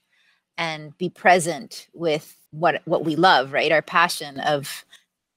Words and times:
and 0.58 0.98
be 0.98 1.10
present 1.10 1.88
with 1.94 2.38
what 2.52 2.82
what 2.86 3.06
we 3.06 3.16
love 3.16 3.52
right? 3.54 3.72
Our 3.72 3.82
passion 3.82 4.40
of 4.40 4.86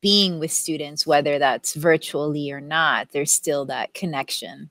being 0.03 0.39
with 0.39 0.53
students 0.53 1.07
whether 1.07 1.39
that's 1.39 1.75
virtually 1.75 2.51
or 2.53 2.61
not 2.61 3.09
there's 3.13 3.33
still 3.33 3.65
that 3.67 3.95
connection. 3.95 4.71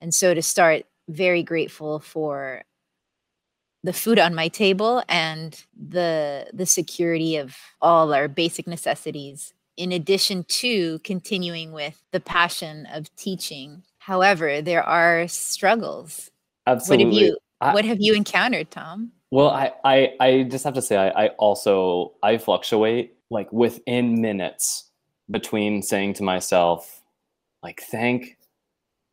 And 0.00 0.14
so 0.14 0.32
to 0.34 0.42
start 0.42 0.86
very 1.08 1.42
grateful 1.42 1.98
for 1.98 2.62
the 3.82 3.92
food 3.92 4.18
on 4.18 4.34
my 4.34 4.48
table 4.48 5.02
and 5.08 5.62
the 5.74 6.46
the 6.52 6.66
security 6.66 7.36
of 7.36 7.56
all 7.80 8.12
our 8.12 8.28
basic 8.28 8.66
necessities 8.66 9.52
in 9.76 9.92
addition 9.92 10.44
to 10.44 10.98
continuing 11.00 11.72
with 11.72 12.02
the 12.12 12.20
passion 12.20 12.86
of 12.92 13.14
teaching. 13.16 13.82
However 13.98 14.60
there 14.62 14.82
are 14.82 15.26
struggles. 15.28 16.30
Absolutely. 16.66 17.04
what 17.04 17.14
have 17.14 17.22
you 17.22 17.38
I, 17.60 17.74
what 17.74 17.84
have 17.84 18.00
you 18.00 18.14
encountered 18.14 18.70
tom 18.70 19.12
well, 19.30 19.50
I, 19.50 19.72
I, 19.84 20.12
I 20.20 20.42
just 20.44 20.64
have 20.64 20.74
to 20.74 20.82
say, 20.82 20.96
I, 20.96 21.26
I 21.26 21.28
also 21.38 22.12
I 22.22 22.38
fluctuate 22.38 23.14
like 23.30 23.52
within 23.52 24.20
minutes 24.20 24.90
between 25.30 25.82
saying 25.82 26.14
to 26.14 26.22
myself, 26.22 27.02
like, 27.62 27.82
thank 27.82 28.38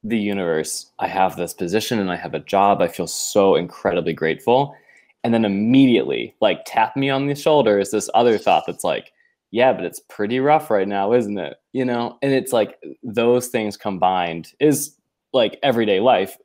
the 0.04 0.18
universe, 0.18 0.92
I 1.00 1.08
have 1.08 1.36
this 1.36 1.54
position 1.54 2.00
and 2.00 2.12
I 2.12 2.16
have 2.16 2.34
a 2.34 2.40
job. 2.40 2.82
I 2.82 2.88
feel 2.88 3.08
so 3.08 3.56
incredibly 3.56 4.14
grateful. 4.14 4.76
And 5.24 5.34
then 5.34 5.46
immediately, 5.46 6.36
like, 6.40 6.62
tap 6.66 6.96
me 6.96 7.10
on 7.10 7.28
the 7.28 7.36
shoulder 7.36 7.80
is 7.80 7.92
this 7.92 8.10
other 8.14 8.38
thought 8.38 8.64
that's 8.66 8.84
like, 8.84 9.12
yeah, 9.52 9.74
but 9.74 9.86
it's 9.86 10.00
pretty 10.00 10.40
rough 10.40 10.70
right 10.70 10.88
now, 10.88 11.14
isn't 11.14 11.38
it? 11.38 11.58
You 11.74 11.86
know, 11.86 12.18
and 12.22 12.32
it's 12.34 12.54
like 12.54 12.78
those 13.04 13.48
things 13.48 13.78
combined 13.78 14.54
is 14.60 14.96
like 15.34 15.60
everyday 15.64 16.00
life 16.00 16.38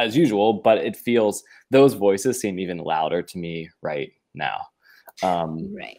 as 0.00 0.16
usual, 0.16 0.54
but 0.54 0.78
it 0.78 0.96
feels 0.96 1.44
those 1.70 1.94
voices 1.94 2.40
seem 2.40 2.58
even 2.58 2.78
louder 2.78 3.22
to 3.22 3.38
me 3.38 3.70
right 3.82 4.12
now. 4.34 4.66
Um, 5.22 5.74
right. 5.74 5.98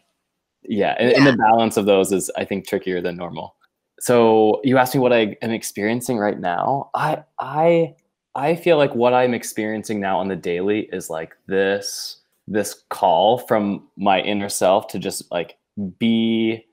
Yeah, 0.63 0.95
and, 1.00 1.12
yeah. 1.12 1.17
and 1.17 1.28
the 1.28 1.38
balance 1.38 1.78
of 1.78 1.85
those 1.85 2.12
is, 2.12 2.29
I 2.38 2.45
think, 2.45 2.67
trickier 2.67 3.01
than 3.01 3.16
normal. 3.16 3.56
So 4.00 4.62
you 4.63 4.78
asked 4.78 4.95
me 4.95 5.01
what 5.01 5.13
I 5.13 5.38
am 5.41 5.51
experiencing 5.51 6.17
right 6.17 6.39
now. 6.39 6.89
I 6.95 7.23
I 7.39 7.95
I 8.34 8.56
feel 8.56 8.78
like 8.78 8.95
what 8.95 9.13
I'm 9.13 9.34
experiencing 9.34 10.00
now 10.00 10.19
on 10.19 10.28
the 10.28 10.35
daily 10.35 10.89
is 10.91 11.09
like 11.09 11.35
this 11.47 12.18
this 12.47 12.83
call 12.89 13.38
from 13.38 13.88
my 13.97 14.19
inner 14.22 14.50
self 14.50 14.88
to 14.88 15.00
just 15.00 15.31
like 15.31 15.57
be 16.00 16.66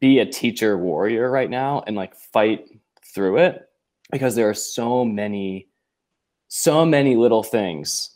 be 0.00 0.18
a 0.18 0.26
teacher 0.26 0.78
warrior 0.78 1.30
right 1.30 1.50
now 1.50 1.82
and 1.86 1.94
like 1.94 2.16
fight 2.16 2.66
through 3.14 3.38
it 3.38 3.68
because 4.10 4.34
there 4.34 4.48
are 4.48 4.54
so 4.54 5.04
many 5.04 5.68
so 6.48 6.84
many 6.84 7.16
little 7.16 7.42
things 7.42 8.10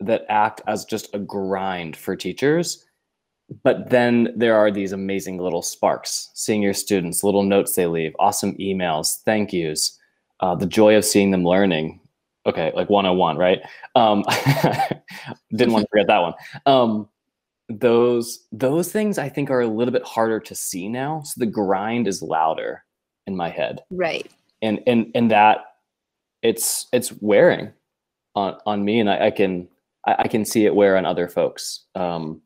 that 0.00 0.24
act 0.28 0.62
as 0.66 0.84
just 0.84 1.14
a 1.14 1.18
grind 1.18 1.96
for 1.96 2.16
teachers 2.16 2.84
but 3.64 3.90
then 3.90 4.32
there 4.36 4.54
are 4.54 4.70
these 4.70 4.92
amazing 4.92 5.38
little 5.38 5.62
sparks. 5.62 6.30
Seeing 6.34 6.62
your 6.62 6.74
students 6.74 7.24
little 7.24 7.42
notes 7.42 7.74
they 7.74 7.86
leave 7.86 8.14
awesome 8.18 8.56
emails 8.58 9.22
thank 9.24 9.52
yous 9.52 9.98
uh, 10.40 10.54
the 10.54 10.66
joy 10.66 10.96
of 10.96 11.04
seeing 11.04 11.30
them 11.30 11.44
learning. 11.44 12.00
Okay 12.46 12.72
like 12.74 12.88
101 12.88 13.36
right? 13.36 13.60
Um, 13.94 14.24
didn't 15.50 15.72
want 15.72 15.84
to 15.84 15.88
forget 15.90 16.06
that 16.06 16.22
one. 16.22 16.34
Um, 16.66 17.08
those 17.72 18.46
those 18.50 18.90
things 18.90 19.16
i 19.16 19.28
think 19.28 19.48
are 19.48 19.60
a 19.60 19.66
little 19.68 19.92
bit 19.92 20.02
harder 20.02 20.40
to 20.40 20.56
see 20.56 20.88
now 20.88 21.22
so 21.22 21.38
the 21.38 21.46
grind 21.46 22.08
is 22.08 22.20
louder 22.20 22.82
in 23.30 23.36
my 23.36 23.48
head. 23.48 23.82
Right. 23.90 24.30
And 24.62 24.80
and 24.86 25.10
and 25.14 25.30
that 25.30 25.69
it's 26.42 26.86
it's 26.92 27.12
wearing 27.20 27.72
on 28.34 28.56
on 28.66 28.84
me 28.84 29.00
and 29.00 29.10
i, 29.10 29.26
I 29.26 29.30
can 29.30 29.68
I, 30.06 30.16
I, 30.20 30.28
can 30.28 30.44
see 30.44 30.66
it 30.66 30.74
wear 30.74 30.96
on 30.96 31.04
other 31.04 31.28
folks. 31.28 31.84
Um, 31.94 32.40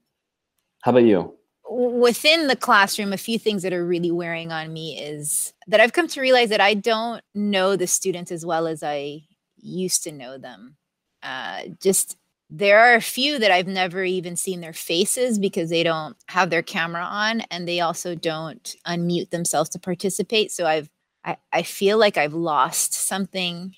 how 0.83 0.91
about 0.91 1.05
you? 1.05 1.35
Within 1.69 2.47
the 2.47 2.57
classroom, 2.57 3.13
a 3.13 3.19
few 3.19 3.39
things 3.39 3.63
that 3.63 3.73
are 3.73 3.87
really 3.87 4.11
wearing 4.11 4.53
on 4.53 4.73
me 4.73 5.01
is 5.01 5.53
that 5.67 5.81
I've 5.81 5.93
come 5.93 6.09
to 6.09 6.21
realize 6.21 6.51
that 6.51 6.61
I 6.61 6.75
don't 6.75 7.23
know 7.35 7.75
the 7.75 7.87
students 7.87 8.31
as 8.31 8.45
well 8.45 8.67
as 8.67 8.83
I 8.83 9.23
used 9.57 10.05
to 10.05 10.13
know 10.13 10.37
them. 10.37 10.77
Uh, 11.23 11.63
just 11.81 12.17
there 12.51 12.79
are 12.79 12.95
a 12.95 13.01
few 13.01 13.39
that 13.39 13.51
I've 13.51 13.67
never 13.67 14.05
even 14.05 14.37
seen 14.37 14.61
their 14.61 14.75
faces 14.75 15.39
because 15.39 15.71
they 15.71 15.83
don't 15.83 16.17
have 16.29 16.51
their 16.51 16.63
camera 16.63 17.03
on 17.03 17.41
and 17.51 17.67
they 17.67 17.81
also 17.81 18.15
don't 18.15 18.77
unmute 18.87 19.31
themselves 19.31 19.71
to 19.71 19.79
participate. 19.79 20.53
So 20.53 20.67
I've 20.67 20.91
I, 21.25 21.39
I 21.55 21.63
feel 21.63 21.97
like 21.97 22.19
I've 22.19 22.35
lost 22.35 22.93
something 22.93 23.75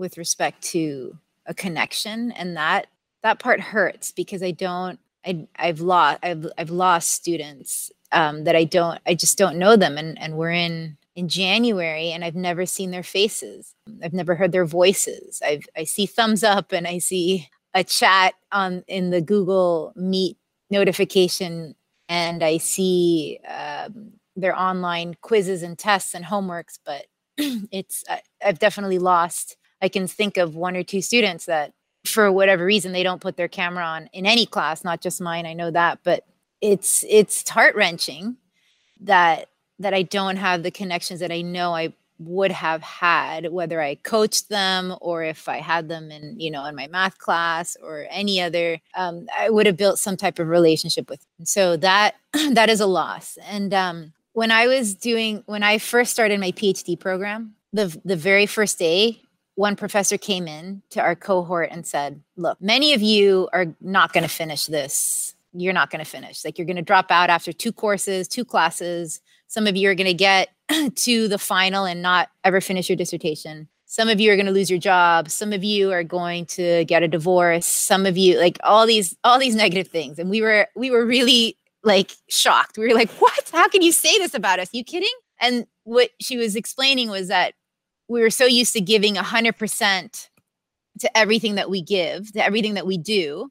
with 0.00 0.18
respect 0.18 0.62
to 0.62 1.16
a 1.46 1.54
connection 1.54 2.32
and 2.32 2.56
that 2.56 2.86
that 3.22 3.38
part 3.38 3.60
hurts 3.60 4.10
because 4.12 4.42
i 4.42 4.50
don't 4.50 4.98
I, 5.24 5.46
i've 5.56 5.80
lost 5.80 6.18
i've 6.22 6.46
i've 6.58 6.70
lost 6.70 7.12
students 7.12 7.92
um, 8.12 8.44
that 8.44 8.56
i 8.56 8.64
don't 8.64 8.98
i 9.06 9.14
just 9.14 9.38
don't 9.38 9.58
know 9.58 9.76
them 9.76 9.98
and 9.98 10.18
and 10.18 10.36
we're 10.36 10.50
in 10.52 10.96
in 11.14 11.28
january 11.28 12.10
and 12.10 12.24
i've 12.24 12.34
never 12.34 12.66
seen 12.66 12.90
their 12.90 13.02
faces. 13.02 13.74
I've 14.02 14.12
never 14.12 14.34
heard 14.34 14.52
their 14.52 14.64
voices. 14.64 15.42
I've 15.44 15.66
i 15.76 15.84
see 15.84 16.06
thumbs 16.06 16.42
up 16.42 16.72
and 16.72 16.86
i 16.86 16.98
see 16.98 17.48
a 17.74 17.84
chat 17.84 18.34
on 18.52 18.82
in 18.88 19.10
the 19.10 19.20
google 19.20 19.92
meet 19.96 20.36
notification 20.70 21.74
and 22.08 22.42
i 22.42 22.56
see 22.56 23.38
um, 23.48 24.12
their 24.36 24.58
online 24.58 25.14
quizzes 25.20 25.62
and 25.62 25.78
tests 25.78 26.14
and 26.14 26.24
homeworks 26.24 26.78
but 26.84 27.06
it's 27.36 28.04
I, 28.08 28.20
i've 28.44 28.58
definitely 28.58 28.98
lost 28.98 29.56
I 29.82 29.88
can 29.88 30.06
think 30.06 30.36
of 30.36 30.54
one 30.54 30.76
or 30.76 30.82
two 30.82 31.02
students 31.02 31.46
that, 31.46 31.72
for 32.04 32.30
whatever 32.32 32.64
reason, 32.64 32.92
they 32.92 33.02
don't 33.02 33.20
put 33.20 33.36
their 33.36 33.48
camera 33.48 33.84
on 33.84 34.08
in 34.12 34.26
any 34.26 34.46
class, 34.46 34.84
not 34.84 35.00
just 35.00 35.20
mine. 35.20 35.46
I 35.46 35.52
know 35.52 35.70
that, 35.70 36.00
but 36.02 36.24
it's 36.60 37.04
it's 37.08 37.48
heart 37.48 37.74
wrenching 37.74 38.36
that 39.00 39.48
that 39.78 39.94
I 39.94 40.02
don't 40.02 40.36
have 40.36 40.62
the 40.62 40.70
connections 40.70 41.20
that 41.20 41.32
I 41.32 41.40
know 41.40 41.74
I 41.74 41.94
would 42.18 42.50
have 42.50 42.82
had 42.82 43.50
whether 43.50 43.80
I 43.80 43.94
coached 43.94 44.50
them 44.50 44.94
or 45.00 45.24
if 45.24 45.48
I 45.48 45.56
had 45.56 45.88
them 45.88 46.10
in 46.10 46.38
you 46.38 46.50
know 46.50 46.64
in 46.66 46.76
my 46.76 46.86
math 46.86 47.18
class 47.18 47.76
or 47.82 48.06
any 48.10 48.40
other 48.42 48.78
um, 48.94 49.26
I 49.38 49.48
would 49.48 49.66
have 49.66 49.78
built 49.78 49.98
some 49.98 50.18
type 50.18 50.38
of 50.38 50.48
relationship 50.48 51.08
with 51.08 51.20
them. 51.20 51.46
so 51.46 51.76
that 51.78 52.16
that 52.52 52.68
is 52.68 52.80
a 52.80 52.86
loss 52.86 53.38
and 53.48 53.72
um, 53.72 54.12
when 54.34 54.50
I 54.50 54.66
was 54.66 54.94
doing 54.94 55.42
when 55.46 55.62
I 55.62 55.78
first 55.78 56.12
started 56.12 56.38
my 56.40 56.52
PhD 56.52 56.98
program 56.98 57.54
the 57.72 57.98
the 58.04 58.16
very 58.16 58.44
first 58.44 58.78
day 58.78 59.22
one 59.54 59.76
professor 59.76 60.16
came 60.16 60.48
in 60.48 60.82
to 60.90 61.00
our 61.00 61.14
cohort 61.14 61.68
and 61.70 61.86
said 61.86 62.22
look 62.36 62.60
many 62.60 62.94
of 62.94 63.02
you 63.02 63.48
are 63.52 63.66
not 63.80 64.12
going 64.12 64.22
to 64.22 64.28
finish 64.28 64.66
this 64.66 65.34
you're 65.52 65.72
not 65.72 65.90
going 65.90 66.02
to 66.02 66.10
finish 66.10 66.44
like 66.44 66.58
you're 66.58 66.66
going 66.66 66.76
to 66.76 66.82
drop 66.82 67.10
out 67.10 67.30
after 67.30 67.52
two 67.52 67.72
courses 67.72 68.28
two 68.28 68.44
classes 68.44 69.20
some 69.50 69.66
of 69.66 69.76
you 69.76 69.90
are 69.90 69.96
going 69.96 70.06
to 70.06 70.14
get 70.14 70.50
to 70.94 71.26
the 71.26 71.38
final 71.38 71.84
and 71.84 72.00
not 72.00 72.30
ever 72.44 72.60
finish 72.60 72.88
your 72.88 72.96
dissertation. 72.96 73.68
Some 73.86 74.08
of 74.08 74.20
you 74.20 74.32
are 74.32 74.36
going 74.36 74.46
to 74.46 74.52
lose 74.52 74.70
your 74.70 74.78
job. 74.78 75.28
Some 75.28 75.52
of 75.52 75.64
you 75.64 75.90
are 75.90 76.04
going 76.04 76.46
to 76.46 76.84
get 76.84 77.02
a 77.02 77.08
divorce. 77.08 77.66
Some 77.66 78.06
of 78.06 78.16
you 78.16 78.38
like 78.38 78.58
all 78.62 78.86
these 78.86 79.16
all 79.24 79.40
these 79.40 79.56
negative 79.56 79.88
things. 79.88 80.20
And 80.20 80.30
we 80.30 80.40
were 80.40 80.68
we 80.76 80.92
were 80.92 81.04
really 81.04 81.56
like 81.82 82.12
shocked. 82.28 82.78
We 82.78 82.86
were 82.86 82.94
like, 82.94 83.10
"What? 83.14 83.50
How 83.52 83.68
can 83.68 83.82
you 83.82 83.90
say 83.90 84.16
this 84.18 84.34
about 84.34 84.60
us? 84.60 84.68
You 84.72 84.84
kidding?" 84.84 85.10
And 85.40 85.66
what 85.82 86.10
she 86.20 86.36
was 86.36 86.54
explaining 86.54 87.10
was 87.10 87.26
that 87.26 87.54
we 88.10 88.22
were 88.22 88.30
so 88.30 88.44
used 88.44 88.72
to 88.72 88.80
giving 88.80 89.14
100% 89.14 90.28
to 90.98 91.16
everything 91.16 91.54
that 91.54 91.70
we 91.70 91.80
give, 91.80 92.32
to 92.32 92.44
everything 92.44 92.74
that 92.74 92.84
we 92.84 92.98
do, 92.98 93.50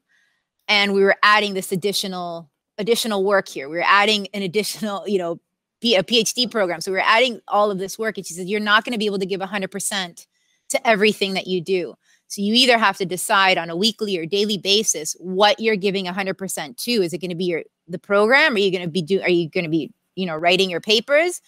and 0.68 0.92
we 0.92 1.02
were 1.02 1.16
adding 1.22 1.54
this 1.54 1.72
additional 1.72 2.50
additional 2.76 3.24
work 3.24 3.48
here. 3.48 3.68
We 3.68 3.76
were 3.76 3.84
adding 3.86 4.28
an 4.32 4.42
additional, 4.42 5.06
you 5.06 5.18
know, 5.18 5.40
a 5.82 6.02
PhD 6.02 6.50
program. 6.50 6.80
So 6.80 6.92
we 6.92 6.98
are 6.98 7.04
adding 7.04 7.40
all 7.48 7.70
of 7.70 7.78
this 7.78 7.98
work. 7.98 8.16
And 8.18 8.26
she 8.26 8.34
said, 8.34 8.48
You're 8.48 8.60
not 8.60 8.84
going 8.84 8.92
to 8.92 8.98
be 8.98 9.06
able 9.06 9.18
to 9.18 9.26
give 9.26 9.40
100% 9.40 10.26
to 10.68 10.86
everything 10.86 11.34
that 11.34 11.46
you 11.46 11.62
do. 11.62 11.94
So 12.28 12.42
you 12.42 12.54
either 12.54 12.78
have 12.78 12.98
to 12.98 13.06
decide 13.06 13.58
on 13.58 13.70
a 13.70 13.76
weekly 13.76 14.16
or 14.18 14.26
daily 14.26 14.58
basis 14.58 15.16
what 15.18 15.58
you're 15.58 15.76
giving 15.76 16.04
100% 16.04 16.76
to. 16.76 16.90
Is 16.90 17.12
it 17.12 17.20
going 17.20 17.30
to 17.30 17.34
be 17.34 17.46
your 17.46 17.62
the 17.88 17.98
program? 17.98 18.54
Are 18.54 18.58
you 18.58 18.70
going 18.70 18.84
to 18.84 18.90
be 18.90 19.02
do? 19.02 19.22
Are 19.22 19.30
you 19.30 19.48
going 19.48 19.64
to 19.64 19.70
be 19.70 19.90
you 20.16 20.26
know 20.26 20.36
writing 20.36 20.68
your 20.68 20.80
papers, 20.82 21.40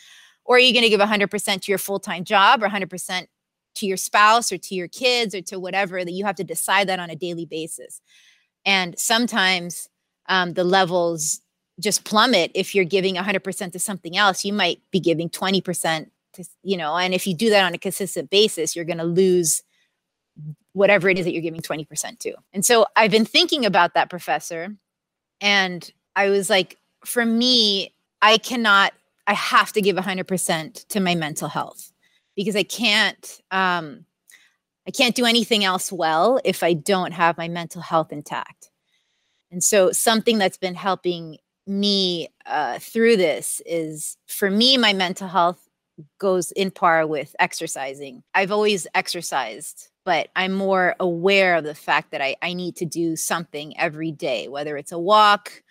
or 0.45 0.57
are 0.57 0.61
you 0.61 0.73
going 0.73 0.85
to 0.85 0.89
give 0.89 1.01
100% 1.01 1.63
to 1.63 1.73
your 1.73 1.79
full 1.79 1.99
time 1.99 2.25
job 2.25 2.63
or 2.63 2.69
100% 2.69 3.27
to 3.75 3.87
your 3.87 3.97
spouse 3.97 4.53
or 4.53 4.59
to 4.59 4.75
your 4.75 4.89
kids 4.89 5.35
or 5.35 5.41
to 5.43 5.59
whatever 5.59 6.05
that 6.05 6.13
you 6.13 6.25
have 6.25 6.37
to 6.37 6.45
decide 6.45 6.89
that 6.89 7.01
on 7.01 7.11
a 7.11 7.17
daily 7.17 7.47
basis. 7.47 8.01
And 8.65 8.99
sometimes 8.99 9.89
um, 10.29 10.55
the 10.55 10.65
levels 10.65 11.41
just 11.81 12.05
plummet 12.05 12.51
if 12.55 12.75
you're 12.75 12.85
giving 12.85 13.17
100% 13.17 13.73
to 13.73 13.79
something 13.79 14.17
else 14.17 14.45
you 14.45 14.53
might 14.53 14.81
be 14.91 15.01
giving 15.01 15.29
20% 15.29 16.11
to 16.35 16.45
you 16.63 16.77
know 16.77 16.97
and 16.97 17.15
if 17.15 17.27
you 17.27 17.35
do 17.35 17.51
that 17.51 17.65
on 17.65 17.75
a 17.75 17.79
consistent 17.79 18.31
basis 18.31 18.75
you're 18.75 18.85
going 18.85 18.99
to 18.99 19.05
lose 19.05 19.63
whatever 20.73 21.09
it 21.09 21.19
is 21.19 21.25
that 21.25 21.33
you're 21.33 21.43
giving 21.43 21.61
20% 21.61 22.19
to 22.19 22.35
and 22.53 22.65
so 22.65 22.87
i've 22.97 23.11
been 23.11 23.25
thinking 23.25 23.67
about 23.67 23.95
that 23.95 24.09
professor 24.09 24.75
and 25.41 25.91
i 26.17 26.29
was 26.29 26.49
like 26.49 26.79
for 27.05 27.25
me 27.25 27.95
i 28.23 28.39
cannot 28.39 28.93
i 29.27 29.35
have 29.35 29.73
to 29.73 29.81
give 29.81 29.97
100% 29.97 30.87
to 30.89 31.01
my 31.01 31.15
mental 31.15 31.49
health 31.49 31.93
because 32.37 32.57
i 32.57 32.63
can't 32.63 33.41
um 33.51 34.05
i 34.87 34.91
can't 34.91 35.15
do 35.15 35.25
anything 35.25 35.65
else 35.65 35.93
well 35.93 36.41
if 36.45 36.63
i 36.63 36.73
don't 36.73 37.13
have 37.13 37.37
my 37.39 37.49
mental 37.49 37.83
health 37.83 38.13
intact 38.13 38.71
and 39.53 39.63
so 39.63 39.93
something 39.93 40.39
that's 40.39 40.57
been 40.57 40.75
helping 40.75 41.37
me 41.67 42.29
uh, 42.47 42.79
through 42.79 43.17
this 43.17 43.61
is 43.67 44.17
for 44.27 44.51
me, 44.51 44.77
my 44.79 44.93
mental 44.95 45.29
health 45.29 45.69
goes 46.19 46.51
in 46.53 46.71
par 46.71 47.07
with 47.07 47.37
exercising. 47.39 48.23
I've 48.35 48.51
always 48.51 48.87
exercised, 48.95 49.91
but 50.05 50.31
I'm 50.35 50.53
more 50.53 50.97
aware 50.99 51.57
of 51.57 51.65
the 51.65 51.75
fact 51.75 52.11
that 52.11 52.23
I, 52.23 52.35
I 52.43 52.55
need 52.55 52.77
to 52.77 52.87
do 52.87 53.15
something 53.15 53.79
every 53.79 54.11
day, 54.11 54.49
whether 54.49 54.77
it's 54.77 54.91
a 54.91 54.99
walk, 54.99 55.63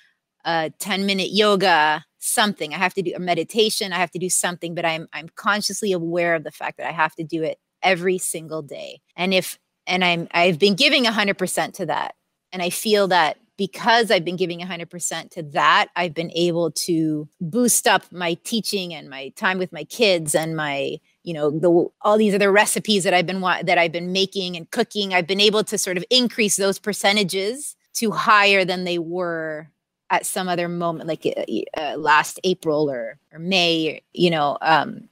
a 0.45 0.71
10 0.79 1.05
minute 1.05 1.29
yoga, 1.31 2.05
something. 2.19 2.73
I 2.73 2.77
have 2.77 2.93
to 2.95 3.01
do 3.01 3.13
a 3.15 3.19
meditation, 3.19 3.93
I 3.93 3.97
have 3.97 4.11
to 4.11 4.19
do 4.19 4.29
something, 4.29 4.75
but 4.75 4.85
I'm 4.85 5.07
I'm 5.13 5.29
consciously 5.35 5.91
aware 5.91 6.35
of 6.35 6.43
the 6.43 6.51
fact 6.51 6.77
that 6.77 6.87
I 6.87 6.91
have 6.91 7.15
to 7.15 7.23
do 7.23 7.43
it 7.43 7.59
every 7.81 8.17
single 8.17 8.61
day. 8.61 9.01
And 9.15 9.33
if 9.33 9.59
and 9.87 10.03
I'm 10.03 10.27
I've 10.31 10.59
been 10.59 10.75
giving 10.75 11.05
100% 11.05 11.73
to 11.73 11.85
that. 11.87 12.15
And 12.53 12.61
I 12.61 12.69
feel 12.69 13.07
that 13.07 13.37
because 13.57 14.09
I've 14.09 14.25
been 14.25 14.37
giving 14.37 14.59
100% 14.59 15.29
to 15.31 15.43
that, 15.43 15.89
I've 15.95 16.13
been 16.13 16.31
able 16.33 16.71
to 16.71 17.29
boost 17.39 17.85
up 17.85 18.11
my 18.11 18.33
teaching 18.43 18.93
and 18.93 19.09
my 19.09 19.29
time 19.35 19.59
with 19.59 19.71
my 19.71 19.83
kids 19.83 20.33
and 20.33 20.55
my 20.55 20.99
you 21.23 21.33
know 21.33 21.51
the 21.51 21.87
all 22.01 22.17
these 22.17 22.33
other 22.33 22.51
recipes 22.51 23.03
that 23.03 23.13
I've 23.13 23.27
been 23.27 23.41
that 23.41 23.77
I've 23.77 23.91
been 23.91 24.11
making 24.11 24.55
and 24.55 24.69
cooking. 24.71 25.13
I've 25.13 25.27
been 25.27 25.39
able 25.39 25.63
to 25.65 25.77
sort 25.77 25.97
of 25.97 26.05
increase 26.09 26.55
those 26.55 26.79
percentages 26.79 27.75
to 27.95 28.11
higher 28.11 28.65
than 28.65 28.83
they 28.83 28.97
were 28.97 29.69
at 30.11 30.25
some 30.25 30.47
other 30.47 30.67
moment, 30.67 31.07
like 31.07 31.25
uh, 31.25 31.81
uh, 31.81 31.95
last 31.95 32.39
April 32.43 32.91
or 32.91 33.17
or 33.31 33.39
May, 33.39 34.03
you 34.13 34.29
know, 34.29 34.57
um, 34.61 35.09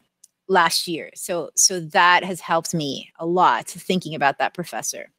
last 0.47 0.87
year. 0.87 1.09
So 1.15 1.49
so 1.55 1.79
that 1.79 2.23
has 2.23 2.41
helped 2.41 2.73
me 2.75 3.11
a 3.17 3.25
lot 3.25 3.67
thinking 3.67 4.13
about 4.13 4.37
that 4.37 4.53
professor. 4.53 5.09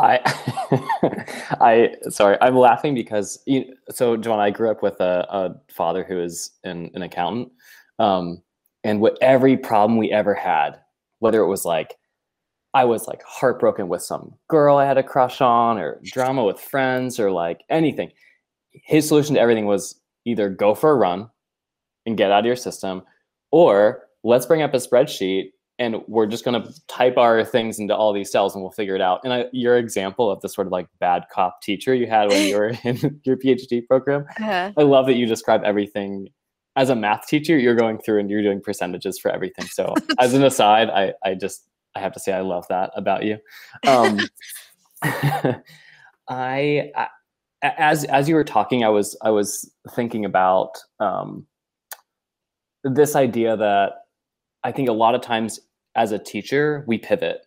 I, 0.00 0.20
I 1.60 1.94
sorry, 2.10 2.36
I'm 2.40 2.56
laughing 2.56 2.94
because 2.94 3.40
you, 3.46 3.74
so 3.90 4.16
John, 4.16 4.38
I 4.38 4.50
grew 4.50 4.70
up 4.70 4.82
with 4.82 5.00
a, 5.00 5.26
a 5.28 5.72
father 5.72 6.04
who 6.04 6.20
is 6.20 6.50
an, 6.64 6.90
an 6.94 7.02
accountant, 7.02 7.50
um, 7.98 8.42
and 8.84 9.00
what 9.00 9.18
every 9.20 9.56
problem 9.56 9.98
we 9.98 10.12
ever 10.12 10.34
had, 10.34 10.78
whether 11.18 11.40
it 11.40 11.48
was 11.48 11.64
like 11.64 11.96
I 12.74 12.84
was 12.84 13.08
like 13.08 13.22
heartbroken 13.24 13.88
with 13.88 14.02
some 14.02 14.34
girl 14.48 14.76
I 14.76 14.84
had 14.84 14.98
a 14.98 15.02
crush 15.02 15.40
on, 15.40 15.78
or 15.78 16.00
drama 16.04 16.44
with 16.44 16.60
friends, 16.60 17.18
or 17.18 17.30
like 17.32 17.62
anything, 17.68 18.12
his 18.72 19.06
solution 19.06 19.34
to 19.34 19.40
everything 19.40 19.66
was 19.66 20.00
either 20.24 20.48
go 20.48 20.74
for 20.74 20.90
a 20.90 20.94
run 20.94 21.28
and 22.06 22.16
get 22.16 22.30
out 22.30 22.40
of 22.40 22.46
your 22.46 22.56
system, 22.56 23.02
or 23.50 24.04
let's 24.24 24.46
bring 24.46 24.62
up 24.62 24.74
a 24.74 24.78
spreadsheet 24.78 25.50
and 25.78 25.96
we're 26.08 26.26
just 26.26 26.44
going 26.44 26.60
to 26.60 26.72
type 26.88 27.16
our 27.16 27.44
things 27.44 27.78
into 27.78 27.94
all 27.94 28.12
these 28.12 28.30
cells 28.30 28.54
and 28.54 28.62
we'll 28.62 28.72
figure 28.72 28.96
it 28.96 29.00
out. 29.00 29.20
And 29.22 29.32
I, 29.32 29.44
your 29.52 29.76
example 29.78 30.30
of 30.30 30.40
the 30.40 30.48
sort 30.48 30.66
of 30.66 30.72
like 30.72 30.88
bad 30.98 31.24
cop 31.32 31.62
teacher 31.62 31.94
you 31.94 32.08
had 32.08 32.28
when 32.28 32.48
you 32.48 32.56
were 32.56 32.68
in 32.84 33.20
your 33.24 33.36
PhD 33.36 33.86
program, 33.86 34.24
uh-huh. 34.40 34.72
I 34.76 34.82
love 34.82 35.06
that 35.06 35.14
you 35.14 35.26
describe 35.26 35.62
everything 35.64 36.28
as 36.74 36.90
a 36.90 36.96
math 36.96 37.26
teacher. 37.28 37.56
You're 37.56 37.76
going 37.76 37.98
through 37.98 38.18
and 38.20 38.28
you're 38.28 38.42
doing 38.42 38.60
percentages 38.60 39.18
for 39.18 39.30
everything. 39.30 39.66
So 39.66 39.94
as 40.18 40.34
an 40.34 40.42
aside, 40.42 40.90
I, 40.90 41.12
I 41.24 41.34
just 41.34 41.68
I 41.94 42.00
have 42.00 42.12
to 42.12 42.20
say 42.20 42.32
I 42.32 42.40
love 42.40 42.66
that 42.68 42.90
about 42.96 43.24
you. 43.24 43.38
Um, 43.86 44.20
I, 45.02 45.62
I, 46.96 47.06
as 47.62 48.04
as 48.04 48.28
you 48.28 48.34
were 48.34 48.44
talking, 48.44 48.84
I 48.84 48.88
was 48.88 49.16
I 49.22 49.30
was 49.30 49.70
thinking 49.94 50.24
about 50.24 50.78
um, 51.00 51.46
this 52.84 53.16
idea 53.16 53.56
that 53.56 54.04
I 54.64 54.72
think 54.72 54.88
a 54.88 54.92
lot 54.92 55.14
of 55.14 55.20
times 55.20 55.60
as 55.96 56.12
a 56.12 56.18
teacher, 56.18 56.84
we 56.86 56.98
pivot. 56.98 57.46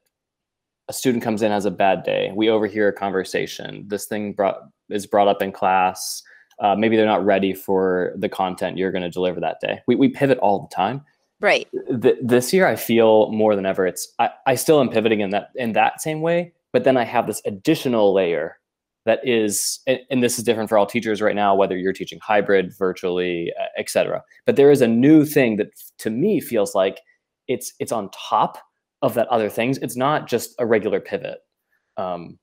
A 0.89 0.93
student 0.93 1.23
comes 1.23 1.41
in 1.41 1.51
has 1.51 1.65
a 1.65 1.71
bad 1.71 2.03
day. 2.03 2.31
We 2.35 2.49
overhear 2.49 2.89
a 2.89 2.93
conversation. 2.93 3.85
This 3.87 4.05
thing 4.05 4.33
brought, 4.33 4.57
is 4.89 5.07
brought 5.07 5.29
up 5.29 5.41
in 5.41 5.51
class. 5.53 6.21
Uh, 6.59 6.75
maybe 6.75 6.97
they're 6.97 7.05
not 7.05 7.23
ready 7.23 7.53
for 7.53 8.13
the 8.17 8.27
content 8.27 8.77
you're 8.77 8.91
going 8.91 9.03
to 9.03 9.09
deliver 9.09 9.39
that 9.39 9.57
day. 9.61 9.79
We, 9.87 9.95
we 9.95 10.09
pivot 10.09 10.37
all 10.39 10.59
the 10.59 10.75
time. 10.75 11.01
Right. 11.39 11.67
Th- 12.01 12.17
this 12.21 12.51
year, 12.51 12.67
I 12.67 12.75
feel 12.75 13.31
more 13.31 13.55
than 13.55 13.65
ever. 13.65 13.87
It's 13.87 14.13
I, 14.19 14.31
I 14.45 14.55
still 14.55 14.81
am 14.81 14.89
pivoting 14.89 15.21
in 15.21 15.29
that 15.29 15.49
in 15.55 15.73
that 15.73 16.01
same 16.01 16.21
way, 16.21 16.53
but 16.73 16.83
then 16.83 16.97
I 16.97 17.03
have 17.03 17.25
this 17.25 17.41
additional 17.45 18.13
layer 18.13 18.59
that 19.05 19.19
is, 19.23 19.79
and, 19.87 19.99
and 20.09 20.23
this 20.23 20.37
is 20.37 20.43
different 20.43 20.69
for 20.69 20.77
all 20.77 20.85
teachers 20.85 21.21
right 21.21 21.35
now, 21.35 21.55
whether 21.55 21.77
you're 21.77 21.93
teaching 21.93 22.19
hybrid, 22.21 22.73
virtually, 22.77 23.51
etc. 23.77 24.23
But 24.45 24.55
there 24.55 24.71
is 24.71 24.81
a 24.81 24.87
new 24.87 25.25
thing 25.25 25.57
that 25.57 25.71
to 25.99 26.09
me 26.09 26.39
feels 26.39 26.75
like 26.75 26.99
it's 27.47 27.73
it's 27.79 27.91
on 27.91 28.09
top 28.11 28.59
of 29.01 29.13
that 29.15 29.27
other 29.27 29.49
things. 29.49 29.77
It's 29.79 29.95
not 29.95 30.27
just 30.27 30.53
a 30.59 30.65
regular 30.65 30.99
pivot. 30.99 31.39
Um, 31.97 32.37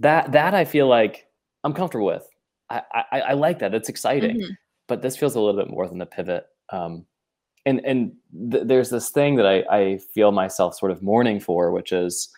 that 0.00 0.32
that 0.32 0.54
I 0.54 0.64
feel 0.64 0.88
like 0.88 1.26
I'm 1.64 1.72
comfortable 1.72 2.06
with. 2.06 2.26
I 2.68 2.82
I, 2.92 3.20
I 3.20 3.32
like 3.34 3.60
that. 3.60 3.74
It's 3.74 3.88
exciting, 3.88 4.36
mm-hmm. 4.36 4.52
but 4.88 5.02
this 5.02 5.16
feels 5.16 5.34
a 5.36 5.40
little 5.40 5.60
bit 5.60 5.70
more 5.70 5.88
than 5.88 5.98
the 5.98 6.06
pivot. 6.06 6.46
Um, 6.70 7.06
and 7.66 7.80
and 7.84 8.12
th- 8.50 8.66
there's 8.66 8.90
this 8.90 9.10
thing 9.10 9.36
that 9.36 9.46
I 9.46 9.64
I 9.70 9.98
feel 10.12 10.32
myself 10.32 10.74
sort 10.74 10.90
of 10.90 11.02
mourning 11.02 11.40
for, 11.40 11.70
which 11.70 11.92
is 11.92 12.30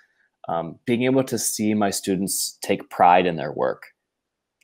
um, 0.48 0.78
being 0.84 1.04
able 1.04 1.24
to 1.24 1.38
see 1.38 1.74
my 1.74 1.90
students 1.90 2.58
take 2.62 2.88
pride 2.90 3.26
in 3.26 3.36
their 3.36 3.52
work. 3.52 3.92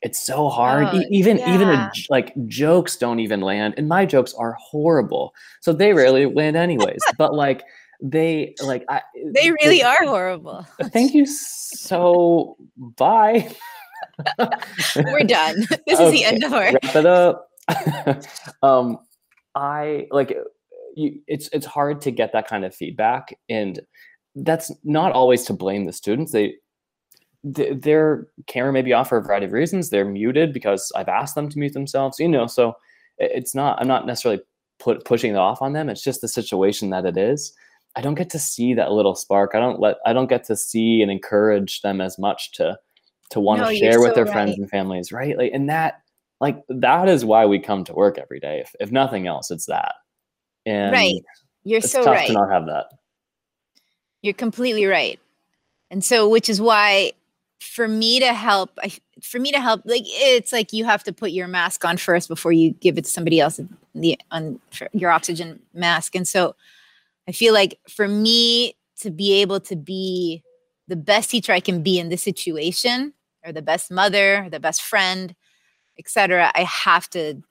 It's 0.03 0.19
so 0.19 0.49
hard. 0.49 0.89
Oh, 0.93 1.03
even 1.11 1.39
yeah. 1.39 1.55
even 1.55 1.69
a, 1.69 1.93
like 2.09 2.33
jokes 2.47 2.97
don't 2.97 3.19
even 3.21 3.41
land 3.41 3.75
and 3.77 3.89
my 3.89 4.07
jokes 4.07 4.33
are 4.35 4.53
horrible. 4.53 5.35
So 5.61 5.73
they 5.73 5.93
rarely 5.93 6.27
land 6.27 6.57
anyways 6.57 7.01
but 7.19 7.35
like 7.35 7.65
they 8.01 8.55
like 8.63 8.85
I, 8.89 9.03
they 9.35 9.51
really 9.51 9.79
they, 9.79 9.83
are 9.83 10.05
horrible. 10.05 10.65
Thank 10.93 11.15
you 11.15 11.27
so 11.27 12.57
bye. 12.97 13.53
We're 14.97 15.25
done. 15.25 15.67
This 15.87 15.99
okay, 15.99 16.07
is 16.07 16.13
the 16.13 16.25
end 16.25 16.45
of 16.45 16.53
our 16.53 16.73
wrap 16.73 16.97
it 16.97 17.07
up. 17.07 17.51
Um 18.63 18.99
i 19.55 20.07
like 20.13 20.37
you, 20.95 21.21
it's 21.27 21.49
it's 21.53 21.67
hard 21.67 22.01
to 22.03 22.11
get 22.11 22.33
that 22.33 22.47
kind 22.47 22.65
of 22.65 22.75
feedback 22.75 23.37
and 23.49 23.81
that's 24.45 24.73
not 24.85 25.12
always 25.12 25.45
to 25.45 25.52
blame 25.52 25.85
the 25.85 25.92
students. 25.92 26.33
They 26.33 26.57
their 27.45 28.26
camera 28.47 28.73
may 28.73 28.83
be 28.83 28.92
off 28.92 29.09
for 29.09 29.18
a 29.18 29.23
variety 29.23 29.47
of 29.47 29.52
reasons. 29.52 29.90
They're 29.90 30.04
muted 30.04 30.52
because 30.52 30.90
i've 30.97 31.09
asked 31.09 31.37
them 31.37 31.49
to 31.49 31.59
mute 31.59 31.73
themselves 31.73 32.18
you 32.18 32.28
know 32.28 32.49
so 32.49 32.76
it's 33.18 33.54
not 33.54 33.80
i'm 33.80 33.87
not 33.87 34.07
necessarily 34.07 34.42
put 34.78 35.04
pushing 35.04 35.33
it 35.33 35.37
off 35.37 35.62
on 35.62 35.73
them. 35.73 35.88
It's 35.88 36.02
just 36.02 36.21
the 36.21 36.28
situation 36.28 36.90
that 36.90 37.04
it 37.04 37.16
is. 37.16 37.52
I 37.97 38.00
don't 38.00 38.14
get 38.14 38.30
to 38.30 38.38
see 38.38 38.75
that 38.75 38.92
little 38.92 39.14
spark. 39.14 39.52
I 39.54 39.61
don't 39.61 39.80
let 39.80 39.97
i 40.07 40.12
don't 40.12 40.28
get 40.28 40.45
to 40.45 40.57
see 40.57 41.02
and 41.02 41.11
encourage 41.11 41.83
them 41.83 42.00
as 42.00 42.18
much 42.18 42.52
to 42.52 42.78
to 43.30 43.40
want 43.40 43.66
to 43.66 43.76
share 43.76 44.00
with 44.00 44.11
so 44.11 44.14
their 44.14 44.25
right. 44.25 44.33
friends 44.33 44.59
and 44.59 44.71
families 44.71 45.12
right? 45.12 45.37
Like 45.37 45.52
and 45.52 45.68
that 45.68 46.02
like 46.40 46.62
that 46.68 47.09
is 47.09 47.25
why 47.25 47.47
we 47.47 47.59
come 47.59 47.85
to 47.85 47.92
work 47.92 48.18
every 48.18 48.40
day. 48.40 48.61
If, 48.61 48.75
if 48.80 48.92
nothing 48.92 49.26
else 49.26 49.50
it's 49.50 49.66
that. 49.66 49.95
And 50.66 50.92
right. 50.92 51.14
You're 51.64 51.80
so 51.80 52.04
tough 52.04 52.14
right. 52.14 52.26
to 52.28 52.33
not 52.33 52.50
have 52.50 52.66
that 52.66 52.87
you're 54.23 54.35
completely 54.35 54.87
right. 54.87 55.21
And 55.91 56.05
so 56.05 56.29
which 56.29 56.49
is 56.49 56.61
why 56.61 57.13
for 57.61 57.89
me 57.89 58.21
to 58.21 58.33
help 58.33 58.71
I, 58.83 58.93
for 59.21 59.39
me 59.39 59.51
to 59.53 59.61
help 59.61 59.83
like 59.85 60.05
it's 60.07 60.53
like 60.53 60.73
you 60.73 60.85
have 60.85 61.03
to 61.05 61.13
put 61.13 61.33
your 61.33 61.49
mask 61.49 61.85
on 61.85 61.97
first 61.97 62.29
before 62.29 62.53
you 62.53 62.71
give 62.73 62.99
it 62.99 63.05
to 63.05 63.11
somebody 63.11 63.41
else 63.41 63.61
the 63.95 64.19
on 64.31 64.61
your 64.93 65.11
oxygen 65.11 65.61
mask. 65.75 66.15
And 66.15 66.27
so 66.27 66.55
i 67.29 67.33
feel 67.33 67.53
like 67.53 67.79
for 67.89 68.07
me 68.07 68.75
to 69.01 69.11
be 69.11 69.41
able 69.41 69.61
to 69.61 69.77
be 69.77 70.43
the 70.87 70.97
best 70.97 71.31
teacher 71.31 71.53
i 71.53 71.61
can 71.61 71.83
be 71.83 71.99
in 71.99 72.09
this 72.09 72.23
situation 72.23 73.13
or 73.45 73.53
the 73.53 73.63
best 73.63 73.91
mother 73.91 74.49
the 74.51 74.61
best 74.61 74.83
friend 74.83 75.35
etc 75.99 76.51
i 76.55 76.63
have 76.63 77.11
to 77.11 77.43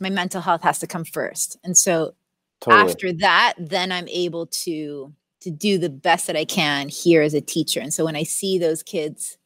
my 0.00 0.10
mental 0.10 0.40
health 0.40 0.62
has 0.62 0.80
to 0.80 0.86
come 0.86 1.04
first. 1.04 1.56
And 1.62 1.76
so 1.76 2.14
totally. 2.60 2.90
after 2.90 3.12
that 3.12 3.54
then 3.58 3.92
i'm 3.92 4.08
able 4.08 4.46
to 4.46 5.12
to 5.44 5.50
do 5.50 5.78
the 5.78 5.90
best 5.90 6.26
that 6.26 6.36
i 6.36 6.44
can 6.44 6.88
here 6.88 7.22
as 7.22 7.34
a 7.34 7.40
teacher. 7.40 7.80
And 7.80 7.92
so 7.92 8.04
when 8.04 8.16
i 8.16 8.22
see 8.22 8.58
those 8.58 8.82
kids 8.82 9.38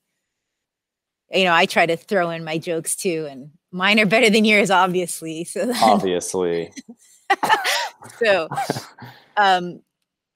you 1.33 1.45
know 1.45 1.53
i 1.53 1.67
try 1.67 1.85
to 1.85 1.97
throw 1.97 2.31
in 2.31 2.45
my 2.45 2.57
jokes 2.57 2.97
too 2.97 3.27
and 3.31 3.51
mine 3.71 4.01
are 4.01 4.07
better 4.07 4.31
than 4.31 4.47
yours 4.47 4.71
obviously 4.71 5.45
so 5.45 5.67
then, 5.67 5.77
obviously. 5.83 6.73
So 8.19 8.49
um 9.37 9.83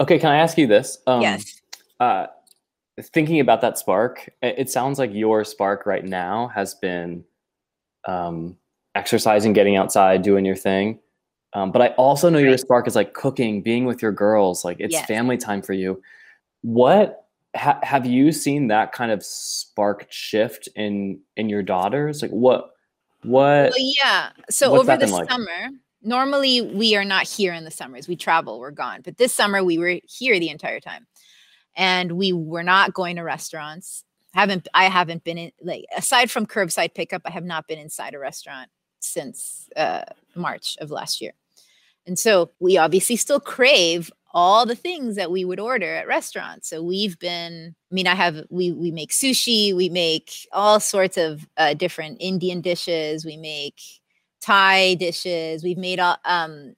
okay 0.00 0.18
can 0.18 0.30
i 0.30 0.36
ask 0.36 0.58
you 0.58 0.66
this? 0.66 0.98
Um 1.06 1.22
yes. 1.22 1.60
uh 2.00 2.26
thinking 3.00 3.40
about 3.40 3.62
that 3.62 3.78
spark 3.78 4.28
it 4.42 4.68
sounds 4.68 4.98
like 4.98 5.14
your 5.14 5.44
spark 5.44 5.86
right 5.86 6.04
now 6.04 6.48
has 6.48 6.74
been 6.74 7.24
um, 8.06 8.56
exercising, 8.94 9.52
getting 9.52 9.76
outside, 9.76 10.22
doing 10.22 10.44
your 10.44 10.56
thing. 10.56 10.98
Um, 11.54 11.70
but 11.70 11.82
I 11.82 11.88
also 11.88 12.28
know 12.30 12.38
right. 12.38 12.48
your 12.48 12.58
spark 12.58 12.86
is 12.86 12.96
like 12.96 13.12
cooking, 13.14 13.62
being 13.62 13.84
with 13.84 14.00
your 14.00 14.12
girls. 14.12 14.64
Like 14.64 14.78
it's 14.80 14.92
yes. 14.92 15.06
family 15.06 15.36
time 15.36 15.62
for 15.62 15.72
you. 15.72 16.02
What 16.62 17.26
ha- 17.54 17.80
have 17.82 18.06
you 18.06 18.32
seen 18.32 18.68
that 18.68 18.92
kind 18.92 19.10
of 19.12 19.22
spark 19.24 20.06
shift 20.10 20.68
in 20.76 21.20
in 21.36 21.48
your 21.48 21.62
daughters? 21.62 22.22
Like 22.22 22.30
what 22.30 22.70
what? 23.22 23.70
Well, 23.70 23.72
yeah. 23.76 24.30
So 24.50 24.76
over 24.76 24.96
the 24.96 25.06
like? 25.06 25.30
summer, 25.30 25.68
normally 26.02 26.60
we 26.60 26.96
are 26.96 27.04
not 27.04 27.28
here 27.28 27.52
in 27.52 27.64
the 27.64 27.70
summers. 27.70 28.08
We 28.08 28.16
travel, 28.16 28.58
we're 28.58 28.70
gone. 28.70 29.02
But 29.02 29.18
this 29.18 29.34
summer 29.34 29.62
we 29.62 29.78
were 29.78 29.98
here 30.06 30.40
the 30.40 30.48
entire 30.48 30.80
time, 30.80 31.06
and 31.76 32.12
we 32.12 32.32
were 32.32 32.64
not 32.64 32.94
going 32.94 33.16
to 33.16 33.22
restaurants 33.22 34.04
haven't 34.34 34.68
I 34.74 34.84
haven't 34.84 35.24
been 35.24 35.38
in 35.38 35.52
like 35.60 35.84
aside 35.96 36.30
from 36.30 36.46
curbside 36.46 36.94
pickup, 36.94 37.22
I 37.24 37.30
have 37.30 37.44
not 37.44 37.68
been 37.68 37.78
inside 37.78 38.14
a 38.14 38.18
restaurant 38.18 38.70
since 39.00 39.68
uh, 39.76 40.04
March 40.34 40.76
of 40.80 40.90
last 40.90 41.20
year. 41.20 41.32
And 42.06 42.18
so 42.18 42.50
we 42.58 42.76
obviously 42.76 43.16
still 43.16 43.40
crave 43.40 44.10
all 44.34 44.64
the 44.64 44.74
things 44.74 45.16
that 45.16 45.30
we 45.30 45.44
would 45.44 45.60
order 45.60 45.94
at 45.94 46.06
restaurants. 46.06 46.68
So 46.68 46.82
we've 46.82 47.18
been, 47.18 47.74
I 47.90 47.94
mean, 47.94 48.06
I 48.06 48.14
have, 48.14 48.44
we, 48.48 48.72
we 48.72 48.90
make 48.90 49.10
sushi, 49.10 49.74
we 49.74 49.88
make 49.88 50.32
all 50.52 50.80
sorts 50.80 51.16
of 51.16 51.46
uh, 51.58 51.74
different 51.74 52.16
Indian 52.18 52.60
dishes, 52.60 53.24
we 53.24 53.36
make 53.36 53.80
Thai 54.40 54.94
dishes, 54.94 55.62
we've 55.62 55.78
made 55.78 56.00
all, 56.00 56.16
um, 56.24 56.74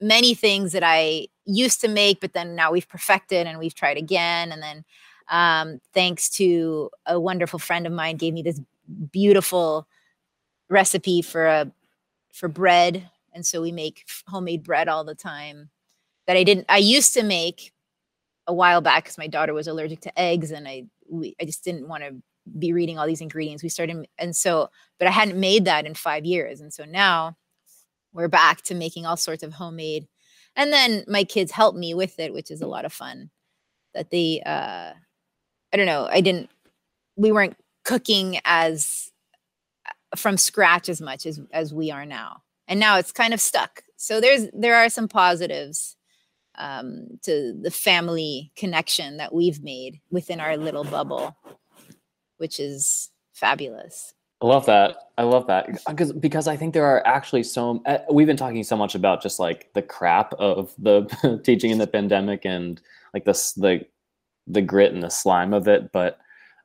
many 0.00 0.34
things 0.34 0.72
that 0.72 0.82
I 0.84 1.28
used 1.44 1.80
to 1.82 1.88
make, 1.88 2.20
but 2.20 2.32
then 2.32 2.56
now 2.56 2.72
we've 2.72 2.88
perfected 2.88 3.46
and 3.46 3.58
we've 3.58 3.74
tried 3.74 3.96
again. 3.96 4.50
And 4.50 4.62
then 4.62 4.84
um, 5.28 5.80
thanks 5.94 6.28
to 6.30 6.90
a 7.06 7.18
wonderful 7.18 7.58
friend 7.58 7.86
of 7.86 7.92
mine 7.92 8.16
gave 8.16 8.34
me 8.34 8.42
this 8.42 8.60
beautiful 9.12 9.86
recipe 10.68 11.22
for 11.22 11.46
a 11.46 11.70
for 12.32 12.48
bread 12.48 13.08
and 13.36 13.46
so 13.46 13.62
we 13.62 13.70
make 13.70 14.04
homemade 14.26 14.64
bread 14.64 14.88
all 14.88 15.04
the 15.04 15.14
time 15.14 15.70
that 16.26 16.36
i 16.36 16.42
didn't 16.42 16.66
i 16.68 16.78
used 16.78 17.14
to 17.14 17.22
make 17.22 17.72
a 18.48 18.54
while 18.54 18.80
back 18.80 19.04
because 19.04 19.18
my 19.18 19.28
daughter 19.28 19.54
was 19.54 19.68
allergic 19.68 20.00
to 20.00 20.18
eggs 20.18 20.50
and 20.50 20.66
i 20.66 20.84
we, 21.08 21.36
i 21.40 21.44
just 21.44 21.62
didn't 21.62 21.88
want 21.88 22.02
to 22.02 22.14
be 22.58 22.72
reading 22.72 22.98
all 22.98 23.06
these 23.06 23.20
ingredients 23.20 23.62
we 23.62 23.68
started 23.68 24.08
and 24.18 24.34
so 24.34 24.68
but 24.98 25.06
i 25.06 25.10
hadn't 25.10 25.38
made 25.38 25.64
that 25.64 25.86
in 25.86 25.94
five 25.94 26.24
years 26.24 26.60
and 26.60 26.72
so 26.72 26.84
now 26.84 27.36
we're 28.12 28.28
back 28.28 28.62
to 28.62 28.74
making 28.74 29.06
all 29.06 29.16
sorts 29.16 29.42
of 29.44 29.52
homemade 29.52 30.08
and 30.56 30.72
then 30.72 31.04
my 31.06 31.22
kids 31.24 31.52
help 31.52 31.76
me 31.76 31.94
with 31.94 32.18
it 32.18 32.32
which 32.32 32.50
is 32.50 32.62
a 32.62 32.66
lot 32.66 32.84
of 32.84 32.92
fun 32.92 33.30
that 33.94 34.10
they 34.10 34.42
uh 34.46 34.92
I 35.72 35.76
don't 35.76 35.86
know, 35.86 36.08
I 36.10 36.20
didn't 36.20 36.50
we 37.16 37.32
weren't 37.32 37.56
cooking 37.84 38.38
as 38.44 39.10
uh, 39.86 40.16
from 40.16 40.36
scratch 40.36 40.88
as 40.88 41.00
much 41.00 41.26
as 41.26 41.40
as 41.52 41.74
we 41.74 41.90
are 41.90 42.06
now. 42.06 42.42
And 42.68 42.80
now 42.80 42.98
it's 42.98 43.12
kind 43.12 43.32
of 43.32 43.40
stuck. 43.40 43.82
So 43.96 44.20
there's 44.20 44.48
there 44.52 44.76
are 44.76 44.88
some 44.88 45.08
positives 45.08 45.96
um, 46.58 47.18
to 47.22 47.54
the 47.60 47.70
family 47.70 48.52
connection 48.56 49.18
that 49.18 49.32
we've 49.32 49.62
made 49.62 50.00
within 50.10 50.40
our 50.40 50.56
little 50.56 50.84
bubble, 50.84 51.36
which 52.38 52.58
is 52.60 53.10
fabulous. 53.32 54.14
I 54.42 54.46
love 54.46 54.66
that. 54.66 54.96
I 55.16 55.22
love 55.22 55.46
that 55.46 55.66
because 55.88 56.12
because 56.12 56.46
I 56.46 56.56
think 56.56 56.74
there 56.74 56.84
are 56.84 57.06
actually 57.06 57.42
so 57.42 57.82
uh, 57.86 57.98
we've 58.10 58.26
been 58.26 58.36
talking 58.36 58.62
so 58.64 58.76
much 58.76 58.94
about 58.94 59.22
just 59.22 59.38
like 59.38 59.72
the 59.72 59.82
crap 59.82 60.34
of 60.34 60.74
the 60.78 61.40
teaching 61.44 61.70
in 61.70 61.78
the 61.78 61.86
pandemic 61.86 62.44
and 62.44 62.80
like 63.14 63.24
this 63.24 63.52
the 63.52 63.86
the 64.46 64.62
grit 64.62 64.92
and 64.92 65.02
the 65.02 65.10
slime 65.10 65.54
of 65.54 65.68
it. 65.68 65.90
But 65.90 66.18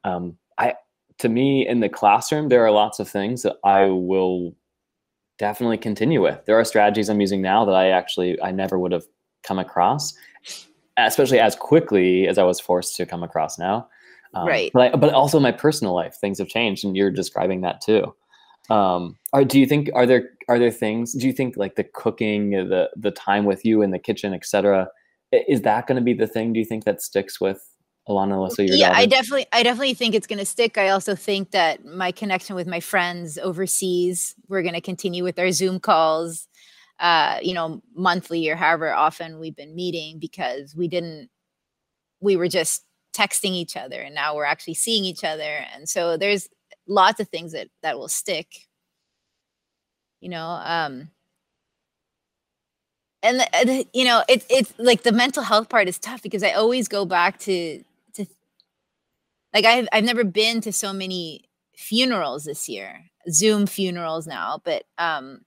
um, 0.03 0.37
I, 0.57 0.75
to 1.19 1.29
me, 1.29 1.67
in 1.67 1.79
the 1.79 1.89
classroom, 1.89 2.49
there 2.49 2.65
are 2.65 2.71
lots 2.71 2.99
of 2.99 3.09
things 3.09 3.43
that 3.43 3.57
I 3.63 3.85
will 3.85 4.55
definitely 5.41 5.79
continue 5.79 6.21
with. 6.21 6.45
There 6.45 6.57
are 6.57 6.63
strategies 6.63 7.09
I'm 7.09 7.19
using 7.19 7.41
now 7.41 7.65
that 7.65 7.73
I 7.73 7.89
actually 7.89 8.39
I 8.43 8.51
never 8.51 8.77
would 8.77 8.91
have 8.91 9.05
come 9.41 9.57
across, 9.57 10.13
especially 10.97 11.39
as 11.39 11.55
quickly 11.55 12.27
as 12.27 12.37
I 12.37 12.43
was 12.43 12.59
forced 12.59 12.95
to 12.97 13.07
come 13.07 13.23
across 13.23 13.57
now. 13.57 13.89
Um, 14.35 14.47
right. 14.47 14.69
But 14.71 14.81
I, 14.93 14.95
but 14.95 15.13
also 15.13 15.39
my 15.39 15.51
personal 15.51 15.95
life, 15.95 16.15
things 16.21 16.37
have 16.37 16.47
changed, 16.47 16.85
and 16.85 16.95
you're 16.95 17.09
describing 17.09 17.61
that 17.61 17.81
too. 17.81 18.13
Um, 18.69 19.17
are, 19.33 19.43
do 19.43 19.59
you 19.59 19.65
think 19.65 19.89
are 19.95 20.05
there 20.05 20.29
are 20.47 20.59
there 20.59 20.71
things? 20.71 21.13
Do 21.13 21.25
you 21.25 21.33
think 21.33 21.57
like 21.57 21.75
the 21.75 21.85
cooking, 21.85 22.51
the 22.51 22.91
the 22.95 23.11
time 23.11 23.45
with 23.45 23.65
you 23.65 23.81
in 23.81 23.89
the 23.89 23.99
kitchen, 23.99 24.35
etc. 24.35 24.89
Is 25.31 25.63
that 25.63 25.87
going 25.87 25.95
to 25.95 26.03
be 26.03 26.13
the 26.13 26.27
thing? 26.27 26.53
Do 26.53 26.59
you 26.59 26.65
think 26.65 26.83
that 26.83 27.01
sticks 27.01 27.41
with 27.41 27.67
Alana, 28.07 28.33
Alyssa, 28.33 28.67
your 28.67 28.77
yeah, 28.77 28.89
daughter? 28.89 28.99
I 29.01 29.05
definitely, 29.05 29.45
I 29.53 29.63
definitely 29.63 29.93
think 29.93 30.15
it's 30.15 30.27
going 30.27 30.39
to 30.39 30.45
stick. 30.45 30.77
I 30.77 30.89
also 30.89 31.15
think 31.15 31.51
that 31.51 31.85
my 31.85 32.11
connection 32.11 32.55
with 32.55 32.67
my 32.67 32.79
friends 32.79 33.37
overseas, 33.37 34.35
we're 34.47 34.63
going 34.63 34.73
to 34.73 34.81
continue 34.81 35.23
with 35.23 35.37
our 35.37 35.51
Zoom 35.51 35.79
calls, 35.79 36.47
uh, 36.99 37.37
you 37.41 37.53
know, 37.53 37.81
monthly 37.95 38.49
or 38.49 38.55
however 38.55 38.91
often 38.91 39.39
we've 39.39 39.55
been 39.55 39.75
meeting 39.75 40.17
because 40.19 40.75
we 40.75 40.87
didn't, 40.87 41.29
we 42.21 42.35
were 42.35 42.47
just 42.47 42.83
texting 43.15 43.51
each 43.51 43.77
other 43.77 44.01
and 44.01 44.15
now 44.15 44.35
we're 44.35 44.45
actually 44.45 44.73
seeing 44.73 45.05
each 45.05 45.23
other. 45.23 45.65
And 45.73 45.87
so 45.87 46.17
there's 46.17 46.49
lots 46.87 47.19
of 47.19 47.29
things 47.29 47.51
that 47.51 47.67
that 47.83 47.99
will 47.99 48.07
stick. 48.07 48.47
You 50.21 50.29
know, 50.29 50.59
um, 50.63 51.09
and 53.23 53.85
you 53.93 54.03
know 54.03 54.23
it's 54.27 54.45
it's 54.49 54.73
like 54.77 55.03
the 55.03 55.11
mental 55.11 55.43
health 55.43 55.69
part 55.69 55.87
is 55.87 55.99
tough 55.99 56.21
because 56.23 56.43
i 56.43 56.51
always 56.51 56.87
go 56.87 57.05
back 57.05 57.37
to 57.39 57.83
like 59.53 59.65
I've 59.65 59.87
I've 59.91 60.03
never 60.03 60.23
been 60.23 60.61
to 60.61 60.71
so 60.73 60.93
many 60.93 61.45
funerals 61.75 62.45
this 62.45 62.69
year. 62.69 63.05
Zoom 63.29 63.67
funerals 63.67 64.27
now, 64.27 64.61
but 64.63 64.83
um 64.97 65.41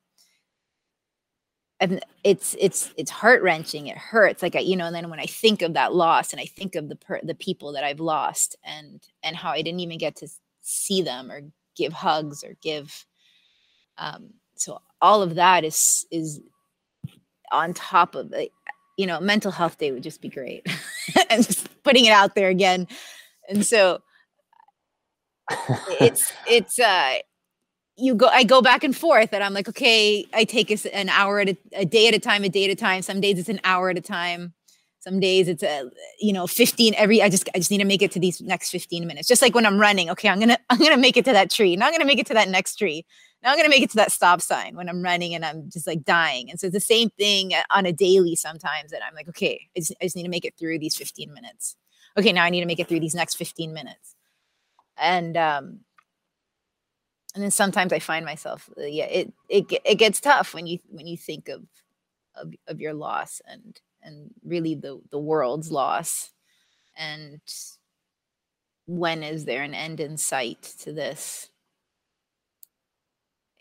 it's 2.22 2.56
it's 2.58 2.92
it's 2.96 3.10
heart 3.10 3.42
wrenching. 3.42 3.88
It 3.88 3.98
hurts, 3.98 4.42
like 4.42 4.56
I, 4.56 4.60
you 4.60 4.76
know. 4.76 4.86
And 4.86 4.94
then 4.94 5.10
when 5.10 5.20
I 5.20 5.26
think 5.26 5.62
of 5.62 5.74
that 5.74 5.94
loss, 5.94 6.32
and 6.32 6.40
I 6.40 6.46
think 6.46 6.74
of 6.74 6.88
the 6.88 6.96
per, 6.96 7.20
the 7.22 7.34
people 7.34 7.72
that 7.72 7.84
I've 7.84 8.00
lost, 8.00 8.56
and 8.64 9.02
and 9.22 9.36
how 9.36 9.50
I 9.50 9.62
didn't 9.62 9.80
even 9.80 9.98
get 9.98 10.16
to 10.16 10.28
see 10.62 11.02
them 11.02 11.30
or 11.30 11.42
give 11.76 11.92
hugs 11.92 12.44
or 12.44 12.56
give, 12.62 13.04
um. 13.98 14.30
So 14.56 14.80
all 15.02 15.22
of 15.22 15.34
that 15.34 15.64
is 15.64 16.06
is 16.10 16.40
on 17.52 17.74
top 17.74 18.14
of 18.14 18.32
it. 18.32 18.52
You 18.96 19.06
know, 19.06 19.20
mental 19.20 19.50
health 19.50 19.78
day 19.78 19.90
would 19.92 20.04
just 20.04 20.22
be 20.22 20.28
great, 20.28 20.66
and 21.30 21.44
just 21.44 21.68
putting 21.82 22.06
it 22.06 22.12
out 22.12 22.34
there 22.34 22.48
again 22.48 22.86
and 23.48 23.64
so 23.64 24.00
it's 26.00 26.32
it's 26.46 26.78
uh 26.78 27.18
you 27.96 28.14
go 28.14 28.26
i 28.28 28.42
go 28.42 28.60
back 28.60 28.82
and 28.82 28.96
forth 28.96 29.32
and 29.32 29.44
i'm 29.44 29.54
like 29.54 29.68
okay 29.68 30.24
i 30.34 30.44
take 30.44 30.70
an 30.92 31.08
hour 31.08 31.40
at 31.40 31.50
a, 31.50 31.56
a 31.74 31.84
day 31.84 32.08
at 32.08 32.14
a 32.14 32.18
time 32.18 32.44
a 32.44 32.48
day 32.48 32.64
at 32.64 32.70
a 32.70 32.74
time. 32.74 33.02
Some 33.02 33.20
days 33.20 33.38
it's 33.38 33.48
an 33.48 33.60
hour 33.64 33.90
at 33.90 33.98
a 33.98 34.00
time. 34.00 34.52
Some 35.00 35.20
days 35.20 35.48
it's 35.48 35.62
a 35.62 35.90
you 36.18 36.32
know 36.32 36.46
15 36.46 36.94
every 36.96 37.22
i 37.22 37.28
just 37.28 37.48
i 37.54 37.58
just 37.58 37.70
need 37.70 37.78
to 37.78 37.84
make 37.84 38.02
it 38.02 38.10
to 38.12 38.18
these 38.18 38.40
next 38.40 38.70
15 38.70 39.06
minutes. 39.06 39.28
Just 39.28 39.42
like 39.42 39.54
when 39.54 39.66
i'm 39.66 39.78
running 39.78 40.10
okay 40.10 40.28
i'm 40.28 40.40
gonna 40.40 40.58
i'm 40.70 40.78
gonna 40.78 40.96
make 40.96 41.16
it 41.16 41.24
to 41.26 41.32
that 41.32 41.50
tree. 41.50 41.76
Now 41.76 41.86
i'm 41.86 41.92
gonna 41.92 42.06
make 42.06 42.18
it 42.18 42.26
to 42.28 42.34
that 42.34 42.48
next 42.48 42.76
tree. 42.76 43.04
Now 43.42 43.50
i'm 43.52 43.58
gonna 43.58 43.68
make 43.68 43.82
it 43.82 43.90
to 43.90 43.96
that 43.96 44.12
stop 44.12 44.40
sign 44.40 44.74
when 44.74 44.88
i'm 44.88 45.02
running 45.02 45.34
and 45.34 45.44
i'm 45.44 45.68
just 45.70 45.86
like 45.86 46.04
dying. 46.04 46.50
And 46.50 46.58
so 46.58 46.68
it's 46.68 46.74
the 46.74 46.80
same 46.80 47.10
thing 47.10 47.52
on 47.70 47.86
a 47.86 47.92
daily 47.92 48.34
sometimes 48.34 48.90
that 48.90 49.02
i'm 49.06 49.14
like 49.14 49.28
okay 49.28 49.68
i 49.76 49.80
just, 49.80 49.94
I 50.00 50.06
just 50.06 50.16
need 50.16 50.24
to 50.24 50.30
make 50.30 50.46
it 50.46 50.54
through 50.58 50.78
these 50.78 50.96
15 50.96 51.32
minutes 51.32 51.76
okay 52.16 52.32
now 52.32 52.44
i 52.44 52.50
need 52.50 52.60
to 52.60 52.66
make 52.66 52.80
it 52.80 52.88
through 52.88 53.00
these 53.00 53.14
next 53.14 53.36
15 53.36 53.72
minutes 53.72 54.14
and 54.96 55.36
um 55.36 55.80
and 57.34 57.42
then 57.42 57.50
sometimes 57.50 57.92
I 57.92 57.98
find 57.98 58.24
myself, 58.24 58.70
uh, 58.78 58.84
yeah, 58.84 59.06
it 59.06 59.32
it 59.48 59.64
it 59.84 59.96
gets 59.96 60.20
tough 60.20 60.54
when 60.54 60.66
you 60.66 60.78
when 60.88 61.06
you 61.06 61.16
think 61.16 61.48
of 61.48 61.64
of 62.36 62.54
of 62.68 62.80
your 62.80 62.94
loss 62.94 63.42
and 63.46 63.80
and 64.02 64.30
really 64.44 64.74
the 64.74 65.00
the 65.10 65.18
world's 65.18 65.70
loss, 65.70 66.30
and 66.96 67.40
when 68.86 69.22
is 69.24 69.44
there 69.44 69.62
an 69.62 69.74
end 69.74 69.98
in 69.98 70.16
sight 70.16 70.62
to 70.80 70.92
this? 70.92 71.50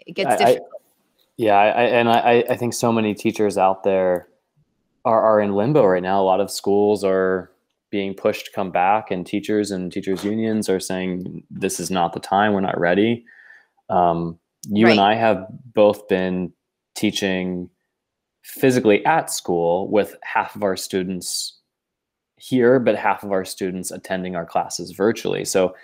It 0.05 0.13
gets 0.13 0.29
I, 0.29 0.37
difficult. 0.37 0.71
I, 0.71 0.79
yeah, 1.37 1.57
I, 1.57 1.83
and 1.83 2.09
I 2.09 2.43
I 2.47 2.55
think 2.55 2.75
so 2.75 2.91
many 2.91 3.15
teachers 3.15 3.57
out 3.57 3.83
there 3.83 4.27
are 5.03 5.21
are 5.23 5.39
in 5.39 5.53
limbo 5.53 5.83
right 5.83 6.03
now. 6.03 6.21
A 6.21 6.23
lot 6.23 6.41
of 6.41 6.51
schools 6.51 7.03
are 7.03 7.49
being 7.93 8.13
pushed 8.13 8.47
to 8.47 8.51
come 8.51 8.71
back, 8.71 9.11
and 9.11 9.25
teachers 9.25 9.71
and 9.71 9.91
teachers 9.91 10.25
unions 10.25 10.67
are 10.67 10.79
saying 10.81 11.43
this 11.49 11.79
is 11.79 11.89
not 11.89 12.13
the 12.13 12.19
time. 12.19 12.51
We're 12.53 12.59
not 12.59 12.79
ready 12.79 13.23
um, 13.89 14.39
you 14.67 14.85
right. 14.85 14.91
and 14.91 14.99
I 14.99 15.15
have 15.15 15.45
both 15.73 16.07
been 16.07 16.53
teaching 16.95 17.69
physically 18.43 19.05
at 19.05 19.29
school 19.29 19.89
with 19.89 20.15
half 20.23 20.55
of 20.55 20.63
our 20.63 20.75
students 20.75 21.59
here, 22.37 22.79
but 22.79 22.95
half 22.95 23.23
of 23.23 23.31
our 23.31 23.45
students 23.45 23.91
attending 23.91 24.35
our 24.35 24.45
classes 24.45 24.91
virtually. 24.91 25.45
So 25.45 25.75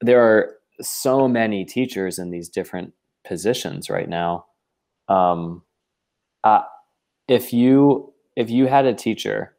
there 0.00 0.20
are 0.20 0.56
so 0.80 1.28
many 1.28 1.64
teachers 1.64 2.18
in 2.18 2.30
these 2.30 2.48
different 2.48 2.92
positions 3.26 3.90
right 3.90 4.08
now. 4.08 4.46
Um, 5.08 5.62
uh, 6.44 6.62
if 7.28 7.52
you 7.52 8.12
if 8.36 8.50
you 8.50 8.66
had 8.66 8.86
a 8.86 8.94
teacher 8.94 9.54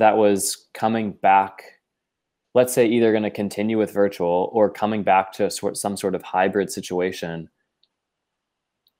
that 0.00 0.16
was 0.16 0.66
coming 0.74 1.12
back 1.12 1.62
let's 2.52 2.72
say 2.72 2.84
either 2.84 3.12
going 3.12 3.22
to 3.22 3.30
continue 3.30 3.78
with 3.78 3.92
virtual 3.92 4.50
or 4.52 4.68
coming 4.68 5.04
back 5.04 5.32
to 5.32 5.48
sort, 5.48 5.76
some 5.76 5.96
sort 5.96 6.16
of 6.16 6.22
hybrid 6.22 6.70
situation 6.70 7.48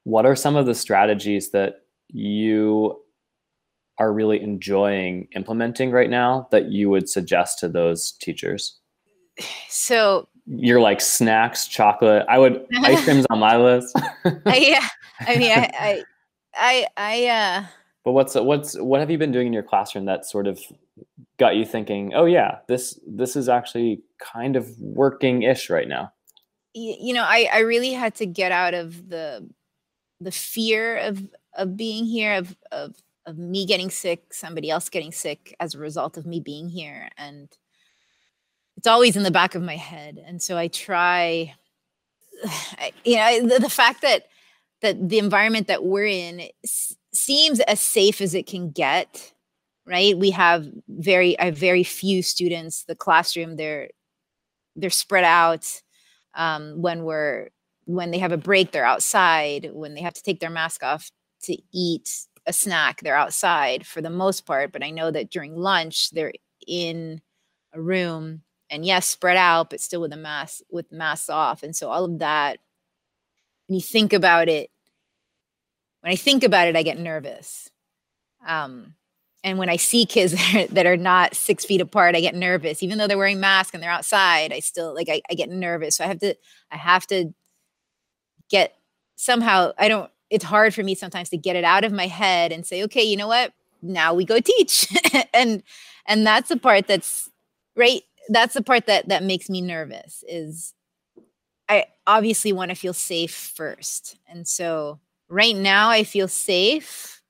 what 0.04 0.24
are 0.24 0.36
some 0.36 0.56
of 0.56 0.66
the 0.66 0.74
strategies 0.74 1.50
that 1.50 1.82
you 2.08 2.96
are 3.98 4.12
really 4.12 4.40
enjoying 4.40 5.28
implementing 5.36 5.90
right 5.90 6.08
now 6.08 6.48
that 6.50 6.66
you 6.66 6.88
would 6.88 7.08
suggest 7.08 7.58
to 7.58 7.68
those 7.68 8.12
teachers? 8.12 8.78
So 9.68 10.26
you're 10.46 10.80
like 10.80 11.00
snacks 11.00 11.68
chocolate 11.68 12.24
i 12.28 12.36
would 12.38 12.66
ice 12.82 13.04
cream's 13.04 13.26
on 13.30 13.38
my 13.38 13.56
list. 13.56 13.96
Yeah 14.46 14.86
i 15.20 15.36
mean 15.36 15.52
i 15.52 15.70
i 15.80 16.04
i, 16.54 16.86
I 16.96 17.26
uh 17.26 17.64
but 18.04 18.12
what's 18.12 18.34
what's 18.34 18.78
what 18.78 19.00
have 19.00 19.10
you 19.10 19.18
been 19.18 19.32
doing 19.32 19.48
in 19.48 19.52
your 19.52 19.62
classroom 19.62 20.06
that 20.06 20.24
sort 20.24 20.46
of 20.46 20.60
got 21.38 21.56
you 21.56 21.64
thinking, 21.64 22.12
oh 22.14 22.24
yeah, 22.24 22.58
this 22.68 22.98
this 23.06 23.36
is 23.36 23.48
actually 23.48 24.02
kind 24.18 24.56
of 24.56 24.70
working 24.78 25.42
ish 25.42 25.68
right 25.70 25.88
now? 25.88 26.12
You 26.74 27.14
know, 27.14 27.24
I 27.24 27.48
I 27.52 27.58
really 27.60 27.92
had 27.92 28.14
to 28.16 28.26
get 28.26 28.52
out 28.52 28.74
of 28.74 29.08
the 29.08 29.48
the 30.20 30.32
fear 30.32 30.96
of 30.96 31.26
of 31.54 31.76
being 31.76 32.06
here 32.06 32.34
of 32.34 32.56
of 32.72 32.94
of 33.26 33.36
me 33.36 33.66
getting 33.66 33.90
sick, 33.90 34.32
somebody 34.32 34.70
else 34.70 34.88
getting 34.88 35.12
sick 35.12 35.54
as 35.60 35.74
a 35.74 35.78
result 35.78 36.16
of 36.16 36.26
me 36.26 36.40
being 36.40 36.68
here 36.68 37.10
and 37.18 37.48
it's 38.76 38.86
always 38.86 39.14
in 39.14 39.24
the 39.24 39.30
back 39.30 39.54
of 39.54 39.62
my 39.62 39.76
head 39.76 40.18
and 40.26 40.42
so 40.42 40.56
I 40.56 40.68
try 40.68 41.54
you 43.04 43.16
know 43.16 43.46
the, 43.46 43.58
the 43.58 43.68
fact 43.68 44.00
that 44.00 44.24
that 44.80 45.10
the 45.10 45.18
environment 45.18 45.66
that 45.66 45.84
we're 45.84 46.06
in 46.06 46.48
seems 47.24 47.60
as 47.60 47.80
safe 47.80 48.20
as 48.20 48.34
it 48.34 48.46
can 48.46 48.70
get 48.70 49.32
right? 49.86 50.16
We 50.16 50.30
have 50.30 50.68
very 50.88 51.36
have 51.38 51.56
very 51.56 51.82
few 51.84 52.22
students 52.22 52.84
the 52.84 52.94
classroom 52.94 53.56
they're 53.56 53.90
they're 54.76 54.90
spread 54.90 55.24
out 55.24 55.66
um, 56.34 56.80
when 56.80 57.04
we're 57.04 57.48
when 57.86 58.10
they 58.12 58.18
have 58.18 58.32
a 58.32 58.36
break 58.36 58.70
they're 58.72 58.84
outside. 58.84 59.70
When 59.72 59.94
they 59.94 60.02
have 60.02 60.14
to 60.14 60.22
take 60.22 60.40
their 60.40 60.50
mask 60.50 60.82
off 60.84 61.10
to 61.44 61.56
eat 61.72 62.10
a 62.46 62.52
snack 62.52 63.00
they're 63.02 63.16
outside 63.16 63.86
for 63.86 64.00
the 64.00 64.10
most 64.10 64.46
part. 64.46 64.72
But 64.72 64.84
i 64.84 64.90
know 64.90 65.10
that 65.10 65.30
during 65.30 65.56
lunch 65.56 66.10
they're 66.10 66.32
in 66.66 67.20
a 67.74 67.80
room 67.82 68.42
and 68.70 68.84
yes 68.84 69.06
spread 69.06 69.36
out 69.36 69.70
but 69.70 69.80
still 69.80 70.00
with 70.00 70.12
a 70.12 70.16
mask 70.16 70.62
with 70.70 70.90
masks 70.92 71.30
off. 71.30 71.62
And 71.62 71.74
so 71.76 71.90
all 71.90 72.04
of 72.04 72.18
that 72.20 72.58
when 73.66 73.76
you 73.76 73.82
think 73.82 74.12
about 74.12 74.48
it 74.48 74.70
when 76.00 76.12
i 76.12 76.16
think 76.16 76.44
about 76.44 76.68
it 76.68 76.76
i 76.76 76.82
get 76.82 76.98
nervous 76.98 77.70
um, 78.46 78.94
and 79.42 79.58
when 79.58 79.68
I 79.68 79.76
see 79.76 80.04
kids 80.04 80.32
that 80.70 80.86
are, 80.86 80.96
not 80.96 81.34
six 81.34 81.64
feet 81.64 81.80
apart, 81.80 82.14
I 82.14 82.20
get 82.20 82.34
nervous. 82.34 82.82
Even 82.82 82.98
though 82.98 83.06
they're 83.06 83.18
wearing 83.18 83.40
masks 83.40 83.74
and 83.74 83.82
they're 83.82 83.90
outside, 83.90 84.52
I 84.52 84.60
still 84.60 84.94
like 84.94 85.08
I, 85.08 85.22
I 85.30 85.34
get 85.34 85.48
nervous. 85.48 85.96
So 85.96 86.04
I 86.04 86.08
have 86.08 86.18
to 86.20 86.34
I 86.70 86.76
have 86.76 87.06
to 87.08 87.32
get 88.50 88.76
somehow 89.16 89.72
I 89.78 89.88
don't 89.88 90.10
it's 90.28 90.44
hard 90.44 90.74
for 90.74 90.82
me 90.82 90.94
sometimes 90.94 91.30
to 91.30 91.36
get 91.36 91.56
it 91.56 91.64
out 91.64 91.84
of 91.84 91.92
my 91.92 92.06
head 92.06 92.52
and 92.52 92.66
say, 92.66 92.84
okay, 92.84 93.02
you 93.02 93.16
know 93.16 93.28
what? 93.28 93.52
Now 93.82 94.14
we 94.14 94.24
go 94.24 94.40
teach. 94.40 94.88
and 95.34 95.62
and 96.06 96.26
that's 96.26 96.50
the 96.50 96.58
part 96.58 96.86
that's 96.86 97.30
right. 97.76 98.02
That's 98.28 98.54
the 98.54 98.62
part 98.62 98.86
that 98.86 99.08
that 99.08 99.22
makes 99.22 99.48
me 99.48 99.60
nervous 99.62 100.22
is 100.28 100.74
I 101.68 101.86
obviously 102.06 102.52
want 102.52 102.70
to 102.70 102.74
feel 102.74 102.92
safe 102.92 103.34
first. 103.34 104.18
And 104.28 104.46
so 104.46 105.00
right 105.30 105.56
now 105.56 105.88
I 105.88 106.04
feel 106.04 106.28
safe 106.28 107.20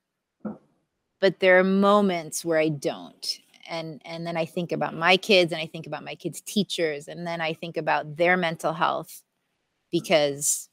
but 1.21 1.39
there 1.41 1.59
are 1.59 1.65
moments 1.65 2.45
where 2.45 2.59
I 2.59 2.71
don't. 2.71 3.39
And 3.69 4.03
and 4.05 4.27
then 4.27 4.37
I 4.37 4.47
think 4.47 4.73
about 4.73 4.95
my 4.97 5.17
kids 5.17 5.53
and 5.53 5.61
I 5.61 5.67
think 5.67 5.87
about 5.87 6.03
my 6.03 6.17
kids' 6.17 6.41
teachers 6.41 7.07
and 7.07 7.27
then 7.27 7.41
I 7.41 7.53
think 7.53 7.77
about 7.77 8.17
their 8.17 8.37
mental 8.37 8.73
health 8.73 9.23
because 9.93 10.69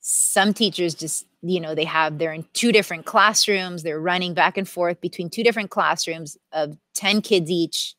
some 0.00 0.54
teachers 0.54 0.94
just 0.94 1.26
you 1.42 1.58
know 1.58 1.74
they 1.74 1.84
have 1.84 2.18
they're 2.18 2.32
in 2.32 2.46
two 2.52 2.70
different 2.72 3.06
classrooms 3.06 3.82
they're 3.82 4.00
running 4.00 4.34
back 4.34 4.58
and 4.58 4.68
forth 4.68 5.00
between 5.00 5.30
two 5.30 5.42
different 5.42 5.70
classrooms 5.70 6.36
of 6.52 6.76
10 6.94 7.22
kids 7.22 7.50
each 7.50 7.94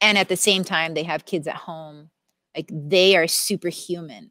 and 0.00 0.16
at 0.16 0.28
the 0.28 0.36
same 0.36 0.62
time 0.62 0.94
they 0.94 1.02
have 1.02 1.24
kids 1.26 1.48
at 1.48 1.56
home 1.56 2.10
like 2.56 2.70
they 2.72 3.16
are 3.16 3.26
superhuman 3.26 4.30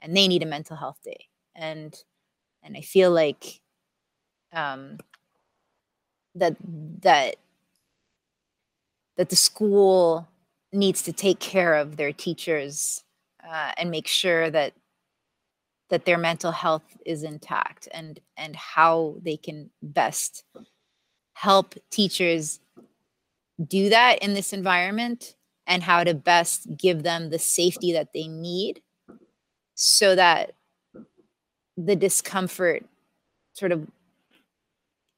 and 0.00 0.16
they 0.16 0.28
need 0.28 0.42
a 0.42 0.46
mental 0.46 0.76
health 0.76 0.98
day 1.04 1.26
and 1.56 2.04
and 2.62 2.76
i 2.76 2.80
feel 2.80 3.10
like 3.10 3.60
um 4.52 4.98
that 6.34 6.56
that 7.02 7.36
that 9.16 9.28
the 9.28 9.36
school 9.36 10.28
needs 10.72 11.02
to 11.02 11.12
take 11.12 11.40
care 11.40 11.74
of 11.74 11.96
their 11.96 12.12
teachers 12.12 13.04
uh, 13.46 13.72
and 13.76 13.90
make 13.90 14.06
sure 14.06 14.50
that 14.50 14.72
that 15.90 16.04
their 16.04 16.18
mental 16.18 16.52
health 16.52 16.96
is 17.04 17.22
intact 17.22 17.88
and 17.92 18.20
and 18.36 18.54
how 18.54 19.16
they 19.22 19.36
can 19.36 19.70
best 19.82 20.44
help 21.34 21.74
teachers 21.90 22.60
do 23.66 23.88
that 23.88 24.18
in 24.20 24.34
this 24.34 24.52
environment 24.52 25.34
and 25.66 25.82
how 25.82 26.04
to 26.04 26.14
best 26.14 26.66
give 26.76 27.02
them 27.02 27.30
the 27.30 27.38
safety 27.38 27.92
that 27.92 28.12
they 28.14 28.28
need 28.28 28.80
so 29.74 30.14
that 30.14 30.52
the 31.86 31.96
discomfort 31.96 32.84
sort 33.54 33.72
of 33.72 33.86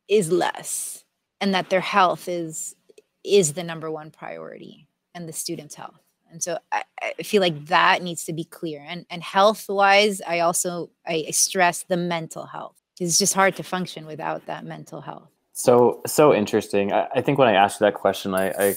is 0.08 0.30
less 0.30 1.04
and 1.40 1.54
that 1.54 1.70
their 1.70 1.80
health 1.80 2.28
is 2.28 2.76
is 3.24 3.52
the 3.52 3.62
number 3.62 3.90
one 3.90 4.10
priority 4.10 4.88
and 5.14 5.28
the 5.28 5.32
student's 5.32 5.74
health. 5.76 6.00
And 6.30 6.42
so 6.42 6.58
I, 6.72 6.82
I, 7.00 7.22
feel 7.22 7.40
like 7.40 7.66
that 7.66 8.02
needs 8.02 8.24
to 8.24 8.32
be 8.32 8.44
clear. 8.44 8.84
And 8.88 9.04
and 9.10 9.22
health 9.22 9.66
wise 9.68 10.20
i 10.26 10.40
also 10.40 10.90
i 11.06 11.26
stress 11.30 11.84
the 11.84 11.96
mental 11.96 12.46
health. 12.46 12.76
It's 13.00 13.18
just 13.18 13.34
hard 13.34 13.56
to 13.56 13.62
function 13.62 14.06
without 14.06 14.46
that 14.46 14.64
mental 14.64 15.00
health. 15.00 15.28
So 15.52 16.00
so 16.06 16.34
interesting. 16.34 16.92
I, 16.92 17.08
I 17.16 17.20
think 17.20 17.38
when 17.38 17.48
i 17.48 17.54
asked 17.54 17.80
that 17.80 17.94
question 17.94 18.34
i 18.34 18.48
i, 18.58 18.76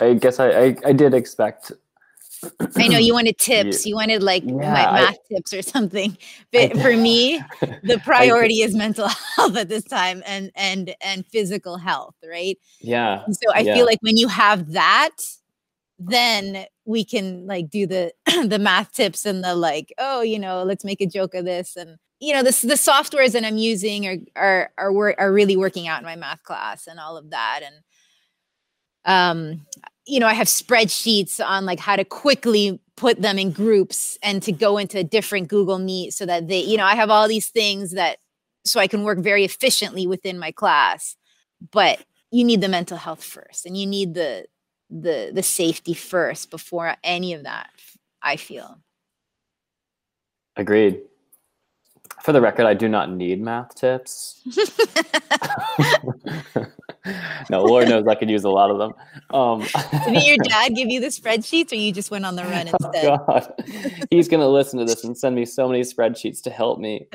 I 0.00 0.14
guess 0.14 0.40
I, 0.40 0.48
I, 0.50 0.76
I 0.86 0.92
did 0.92 1.14
expect 1.14 1.72
I 2.76 2.88
know 2.88 2.98
you 2.98 3.14
wanted 3.14 3.38
tips. 3.38 3.86
You 3.86 3.94
wanted 3.94 4.22
like 4.22 4.44
yeah, 4.44 4.54
math 4.54 5.14
I, 5.14 5.34
tips 5.34 5.52
or 5.52 5.62
something. 5.62 6.16
But 6.52 6.76
I, 6.76 6.82
for 6.82 6.96
me, 6.96 7.42
the 7.82 8.00
priority 8.04 8.62
is 8.62 8.74
mental 8.74 9.08
health 9.36 9.56
at 9.56 9.68
this 9.68 9.84
time 9.84 10.22
and 10.26 10.50
and 10.54 10.94
and 11.00 11.26
physical 11.26 11.76
health, 11.76 12.16
right? 12.28 12.58
Yeah. 12.80 13.22
And 13.24 13.34
so 13.34 13.52
I 13.54 13.60
yeah. 13.60 13.74
feel 13.74 13.86
like 13.86 13.98
when 14.02 14.16
you 14.16 14.28
have 14.28 14.72
that, 14.72 15.16
then 15.98 16.66
we 16.84 17.04
can 17.04 17.46
like 17.46 17.70
do 17.70 17.86
the 17.86 18.12
the 18.46 18.58
math 18.58 18.92
tips 18.92 19.24
and 19.24 19.42
the 19.42 19.54
like 19.54 19.92
oh 19.98 20.20
you 20.20 20.38
know 20.38 20.62
let's 20.62 20.84
make 20.84 21.00
a 21.00 21.06
joke 21.06 21.34
of 21.34 21.44
this 21.44 21.76
and 21.76 21.96
you 22.20 22.32
know 22.32 22.42
this 22.42 22.62
the 22.62 22.74
softwares 22.74 23.32
that 23.32 23.44
i'm 23.44 23.58
using 23.58 24.06
are 24.06 24.16
are 24.36 24.70
are, 24.78 25.14
are 25.18 25.32
really 25.32 25.56
working 25.56 25.88
out 25.88 26.00
in 26.00 26.04
my 26.04 26.16
math 26.16 26.42
class 26.42 26.86
and 26.86 26.98
all 26.98 27.16
of 27.16 27.30
that 27.30 27.60
and 27.64 27.76
um 29.04 29.66
you 30.06 30.20
know 30.20 30.26
i 30.26 30.34
have 30.34 30.46
spreadsheets 30.46 31.44
on 31.44 31.64
like 31.64 31.80
how 31.80 31.96
to 31.96 32.04
quickly 32.04 32.80
put 32.96 33.20
them 33.20 33.38
in 33.38 33.50
groups 33.50 34.18
and 34.22 34.42
to 34.42 34.52
go 34.52 34.78
into 34.78 34.98
a 34.98 35.04
different 35.04 35.48
google 35.48 35.78
meet 35.78 36.12
so 36.12 36.26
that 36.26 36.48
they 36.48 36.60
you 36.60 36.76
know 36.76 36.84
i 36.84 36.94
have 36.94 37.10
all 37.10 37.28
these 37.28 37.48
things 37.48 37.92
that 37.92 38.18
so 38.64 38.80
i 38.80 38.86
can 38.86 39.04
work 39.04 39.18
very 39.18 39.44
efficiently 39.44 40.06
within 40.06 40.38
my 40.38 40.50
class. 40.50 41.16
But 41.72 42.04
you 42.30 42.44
need 42.44 42.60
the 42.60 42.68
mental 42.68 42.96
health 42.96 43.22
first 43.22 43.66
and 43.66 43.76
you 43.76 43.86
need 43.86 44.14
the 44.14 44.46
the 44.90 45.30
the 45.32 45.42
safety 45.42 45.94
first 45.94 46.50
before 46.50 46.96
any 47.02 47.32
of 47.32 47.44
that 47.44 47.70
i 48.22 48.36
feel. 48.36 48.78
Agreed. 50.56 51.00
For 52.22 52.32
the 52.32 52.40
record 52.40 52.66
i 52.66 52.74
do 52.74 52.88
not 52.88 53.10
need 53.10 53.40
math 53.40 53.74
tips 53.74 54.40
no 57.50 57.62
lord 57.62 57.88
knows 57.88 58.06
i 58.08 58.14
could 58.14 58.30
use 58.30 58.44
a 58.44 58.50
lot 58.50 58.70
of 58.70 58.78
them 58.78 58.92
um, 59.30 59.60
did 60.12 60.24
your 60.24 60.36
dad 60.44 60.74
give 60.74 60.88
you 60.88 61.00
the 61.00 61.08
spreadsheets 61.08 61.72
or 61.72 61.76
you 61.76 61.92
just 61.92 62.10
went 62.10 62.24
on 62.24 62.36
the 62.36 62.42
run 62.44 62.68
oh, 62.68 62.76
instead 62.80 63.06
oh 63.06 63.18
God. 63.26 63.52
he's 64.10 64.28
going 64.28 64.40
to 64.40 64.48
listen 64.48 64.78
to 64.78 64.84
this 64.84 65.04
and 65.04 65.16
send 65.16 65.34
me 65.34 65.44
so 65.44 65.68
many 65.68 65.82
spreadsheets 65.82 66.42
to 66.42 66.50
help 66.50 66.78
me 66.78 67.06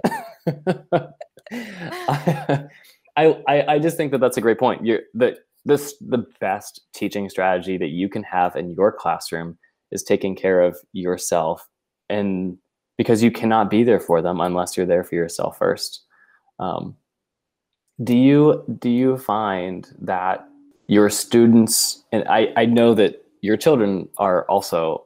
I, 3.19 3.43
I, 3.47 3.73
I 3.73 3.79
just 3.79 3.97
think 3.97 4.11
that 4.11 4.19
that's 4.19 4.37
a 4.37 4.41
great 4.41 4.59
point. 4.59 4.85
You're 4.85 5.01
that 5.15 5.39
this 5.65 5.95
the 5.99 6.25
best 6.39 6.81
teaching 6.93 7.29
strategy 7.29 7.77
that 7.77 7.89
you 7.89 8.07
can 8.09 8.23
have 8.23 8.55
in 8.55 8.71
your 8.71 8.91
classroom 8.91 9.57
is 9.91 10.03
taking 10.03 10.35
care 10.35 10.61
of 10.61 10.77
yourself 10.93 11.67
and 12.09 12.57
because 12.97 13.21
you 13.21 13.31
cannot 13.31 13.69
be 13.69 13.83
there 13.83 13.99
for 13.99 14.21
them 14.21 14.39
unless 14.39 14.77
you're 14.77 14.85
there 14.85 15.03
for 15.03 15.15
yourself 15.15 15.57
first 15.57 16.03
um, 16.59 16.95
do 18.03 18.17
you 18.17 18.63
do 18.79 18.89
you 18.89 19.17
find 19.17 19.87
that 19.99 20.47
your 20.87 21.09
students 21.09 22.03
and 22.11 22.27
I, 22.27 22.51
I 22.55 22.65
know 22.65 22.93
that 22.95 23.23
your 23.41 23.57
children 23.57 24.09
are 24.17 24.45
also 24.45 25.05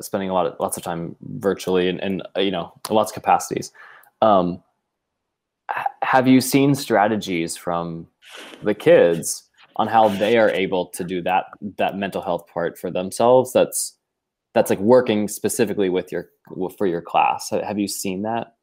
spending 0.00 0.30
a 0.30 0.34
lot 0.34 0.46
of 0.46 0.54
lots 0.60 0.76
of 0.76 0.82
time 0.82 1.16
virtually 1.22 1.88
and, 1.88 2.00
and 2.00 2.22
you 2.36 2.50
know 2.50 2.72
lots 2.90 3.10
of 3.10 3.14
capacities. 3.14 3.72
Um, 4.20 4.62
have 6.02 6.26
you 6.26 6.40
seen 6.40 6.74
strategies 6.74 7.56
from 7.56 8.06
the 8.62 8.74
kids 8.74 9.44
on 9.76 9.86
how 9.86 10.08
they 10.08 10.38
are 10.38 10.50
able 10.50 10.86
to 10.86 11.04
do 11.04 11.22
that 11.22 11.46
that 11.76 11.96
mental 11.96 12.22
health 12.22 12.46
part 12.52 12.78
for 12.78 12.90
themselves 12.90 13.52
that's 13.52 13.96
that's 14.54 14.70
like 14.70 14.80
working 14.80 15.28
specifically 15.28 15.88
with 15.88 16.10
your 16.10 16.30
for 16.76 16.86
your 16.86 17.02
class? 17.02 17.50
Have 17.50 17.78
you 17.78 17.88
seen 17.88 18.22
that 18.22 18.56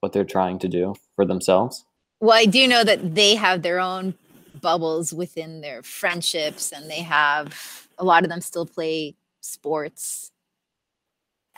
what 0.00 0.12
they're 0.12 0.24
trying 0.24 0.58
to 0.60 0.68
do 0.68 0.94
for 1.14 1.24
themselves 1.24 1.84
well 2.22 2.36
i 2.36 2.46
do 2.46 2.66
know 2.66 2.82
that 2.82 3.14
they 3.14 3.34
have 3.34 3.62
their 3.62 3.78
own 3.78 4.14
bubbles 4.60 5.12
within 5.12 5.60
their 5.60 5.82
friendships 5.82 6.72
and 6.72 6.90
they 6.90 7.02
have 7.02 7.88
a 7.98 8.04
lot 8.04 8.22
of 8.22 8.30
them 8.30 8.40
still 8.40 8.66
play 8.66 9.14
sports 9.40 10.30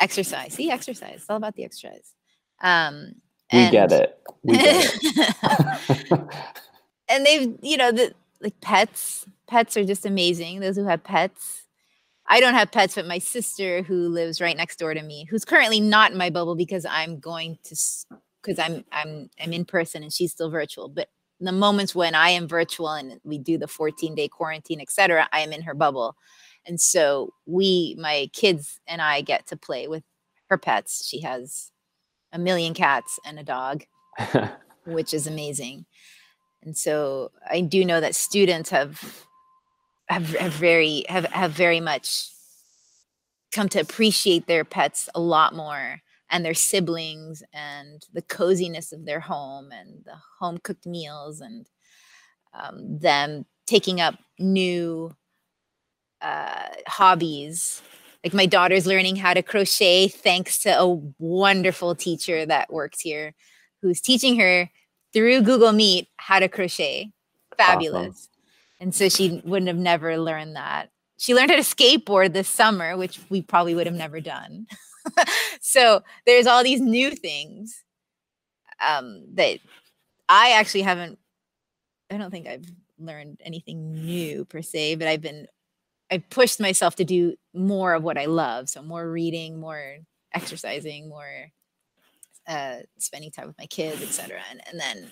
exercise 0.00 0.54
see 0.54 0.70
exercise 0.70 1.16
it's 1.16 1.30
all 1.30 1.36
about 1.36 1.54
the 1.54 1.64
exercise 1.64 2.14
um 2.60 3.14
we 3.52 3.60
and, 3.60 3.72
get 3.72 3.92
it. 3.92 4.18
We 4.42 4.56
get 4.56 4.98
it. 5.02 6.10
and 7.08 7.26
they've, 7.26 7.56
you 7.62 7.76
know, 7.76 7.92
the 7.92 8.12
like 8.40 8.60
pets. 8.60 9.26
Pets 9.46 9.76
are 9.76 9.84
just 9.84 10.06
amazing. 10.06 10.60
Those 10.60 10.76
who 10.76 10.84
have 10.84 11.04
pets. 11.04 11.62
I 12.26 12.40
don't 12.40 12.54
have 12.54 12.72
pets, 12.72 12.94
but 12.94 13.06
my 13.06 13.18
sister 13.18 13.82
who 13.82 14.08
lives 14.08 14.40
right 14.40 14.56
next 14.56 14.78
door 14.78 14.94
to 14.94 15.02
me, 15.02 15.26
who's 15.28 15.44
currently 15.44 15.78
not 15.78 16.12
in 16.12 16.18
my 16.18 16.30
bubble 16.30 16.56
because 16.56 16.86
I'm 16.86 17.20
going 17.20 17.58
to 17.64 17.76
because 18.44 18.58
I'm 18.58 18.84
I'm 18.92 19.30
I'm 19.40 19.52
in 19.52 19.64
person 19.64 20.02
and 20.02 20.12
she's 20.12 20.32
still 20.32 20.50
virtual. 20.50 20.88
But 20.88 21.08
the 21.40 21.52
moments 21.52 21.94
when 21.94 22.14
I 22.14 22.30
am 22.30 22.46
virtual 22.46 22.90
and 22.90 23.20
we 23.24 23.38
do 23.38 23.58
the 23.58 23.66
14 23.68 24.14
day 24.14 24.28
quarantine, 24.28 24.80
etc., 24.80 25.28
I 25.32 25.40
am 25.40 25.52
in 25.52 25.62
her 25.62 25.74
bubble. 25.74 26.16
And 26.66 26.80
so 26.80 27.34
we, 27.46 27.96
my 27.98 28.30
kids 28.32 28.80
and 28.86 29.02
I 29.02 29.20
get 29.20 29.46
to 29.48 29.56
play 29.56 29.86
with 29.86 30.02
her 30.48 30.56
pets. 30.56 31.06
She 31.06 31.20
has 31.20 31.70
a 32.32 32.38
million 32.38 32.72
cats 32.72 33.18
and 33.26 33.38
a 33.38 33.42
dog, 33.42 33.84
which 34.86 35.12
is 35.12 35.26
amazing. 35.26 35.86
And 36.62 36.76
so 36.76 37.32
I 37.50 37.60
do 37.60 37.84
know 37.84 38.00
that 38.00 38.14
students 38.14 38.70
have 38.70 39.26
have, 40.08 40.34
have 40.36 40.52
very 40.52 41.04
have, 41.08 41.24
have 41.26 41.52
very 41.52 41.80
much 41.80 42.28
come 43.52 43.68
to 43.70 43.80
appreciate 43.80 44.46
their 44.46 44.64
pets 44.64 45.08
a 45.14 45.20
lot 45.20 45.54
more 45.54 46.00
and 46.30 46.44
their 46.44 46.54
siblings 46.54 47.42
and 47.52 48.04
the 48.12 48.22
coziness 48.22 48.92
of 48.92 49.04
their 49.04 49.20
home 49.20 49.70
and 49.72 50.04
the 50.04 50.16
home 50.38 50.58
cooked 50.58 50.86
meals 50.86 51.40
and 51.40 51.66
um, 52.52 52.98
them 52.98 53.44
taking 53.66 54.00
up 54.00 54.16
new 54.38 55.14
uh, 56.20 56.68
hobbies 56.86 57.82
like 58.24 58.32
my 58.32 58.46
daughter's 58.46 58.86
learning 58.86 59.16
how 59.16 59.34
to 59.34 59.42
crochet 59.42 60.08
thanks 60.08 60.58
to 60.60 60.70
a 60.70 61.00
wonderful 61.18 61.94
teacher 61.94 62.46
that 62.46 62.72
works 62.72 63.00
here 63.00 63.34
who's 63.82 64.00
teaching 64.00 64.40
her 64.40 64.70
through 65.12 65.42
Google 65.42 65.72
Meet 65.72 66.08
how 66.16 66.38
to 66.38 66.48
crochet. 66.48 67.12
Fabulous. 67.58 68.08
Awesome. 68.08 68.30
And 68.80 68.94
so 68.94 69.08
she 69.08 69.42
wouldn't 69.44 69.68
have 69.68 69.76
never 69.76 70.18
learned 70.18 70.56
that. 70.56 70.90
She 71.18 71.34
learned 71.34 71.50
how 71.50 71.56
to 71.56 71.62
skateboard 71.62 72.32
this 72.32 72.48
summer, 72.48 72.96
which 72.96 73.20
we 73.28 73.42
probably 73.42 73.74
would 73.74 73.86
have 73.86 73.94
never 73.94 74.20
done. 74.20 74.66
so 75.60 76.02
there's 76.26 76.46
all 76.46 76.62
these 76.62 76.80
new 76.80 77.10
things 77.10 77.84
um, 78.86 79.24
that 79.34 79.58
I 80.28 80.52
actually 80.52 80.82
haven't, 80.82 81.18
I 82.10 82.16
don't 82.16 82.30
think 82.30 82.46
I've 82.46 82.66
learned 82.98 83.40
anything 83.44 83.92
new 83.92 84.44
per 84.44 84.62
se, 84.62 84.96
but 84.96 85.08
I've 85.08 85.20
been 85.20 85.46
I 86.10 86.18
pushed 86.18 86.60
myself 86.60 86.96
to 86.96 87.04
do 87.04 87.34
more 87.54 87.94
of 87.94 88.02
what 88.02 88.18
I 88.18 88.26
love. 88.26 88.68
So 88.68 88.82
more 88.82 89.10
reading, 89.10 89.58
more 89.58 89.96
exercising, 90.32 91.08
more 91.08 91.50
uh, 92.46 92.76
spending 92.98 93.30
time 93.30 93.46
with 93.46 93.58
my 93.58 93.66
kids, 93.66 94.02
etc. 94.02 94.40
And, 94.50 94.60
and 94.70 94.78
then 94.78 95.10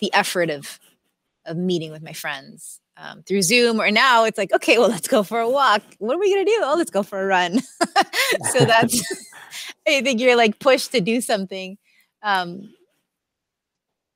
the 0.00 0.12
effort 0.12 0.50
of 0.50 0.78
of 1.46 1.56
meeting 1.56 1.92
with 1.92 2.02
my 2.02 2.12
friends 2.12 2.80
um, 2.96 3.22
through 3.22 3.42
Zoom, 3.42 3.80
or 3.80 3.90
now 3.90 4.24
it's 4.24 4.38
like, 4.38 4.52
okay, 4.52 4.78
well, 4.78 4.88
let's 4.96 5.08
go 5.08 5.22
for 5.22 5.40
a 5.40 5.48
walk. 5.48 5.82
What 5.98 6.16
are 6.16 6.20
we 6.20 6.32
gonna 6.32 6.44
do? 6.44 6.60
Oh, 6.62 6.74
let's 6.76 6.90
go 6.90 7.02
for 7.02 7.22
a 7.22 7.26
run. 7.26 7.60
so 8.52 8.64
that's 8.64 9.02
I 9.86 10.02
think 10.02 10.20
you're 10.20 10.36
like 10.36 10.58
pushed 10.58 10.92
to 10.92 11.00
do 11.00 11.20
something 11.20 11.78
um, 12.22 12.72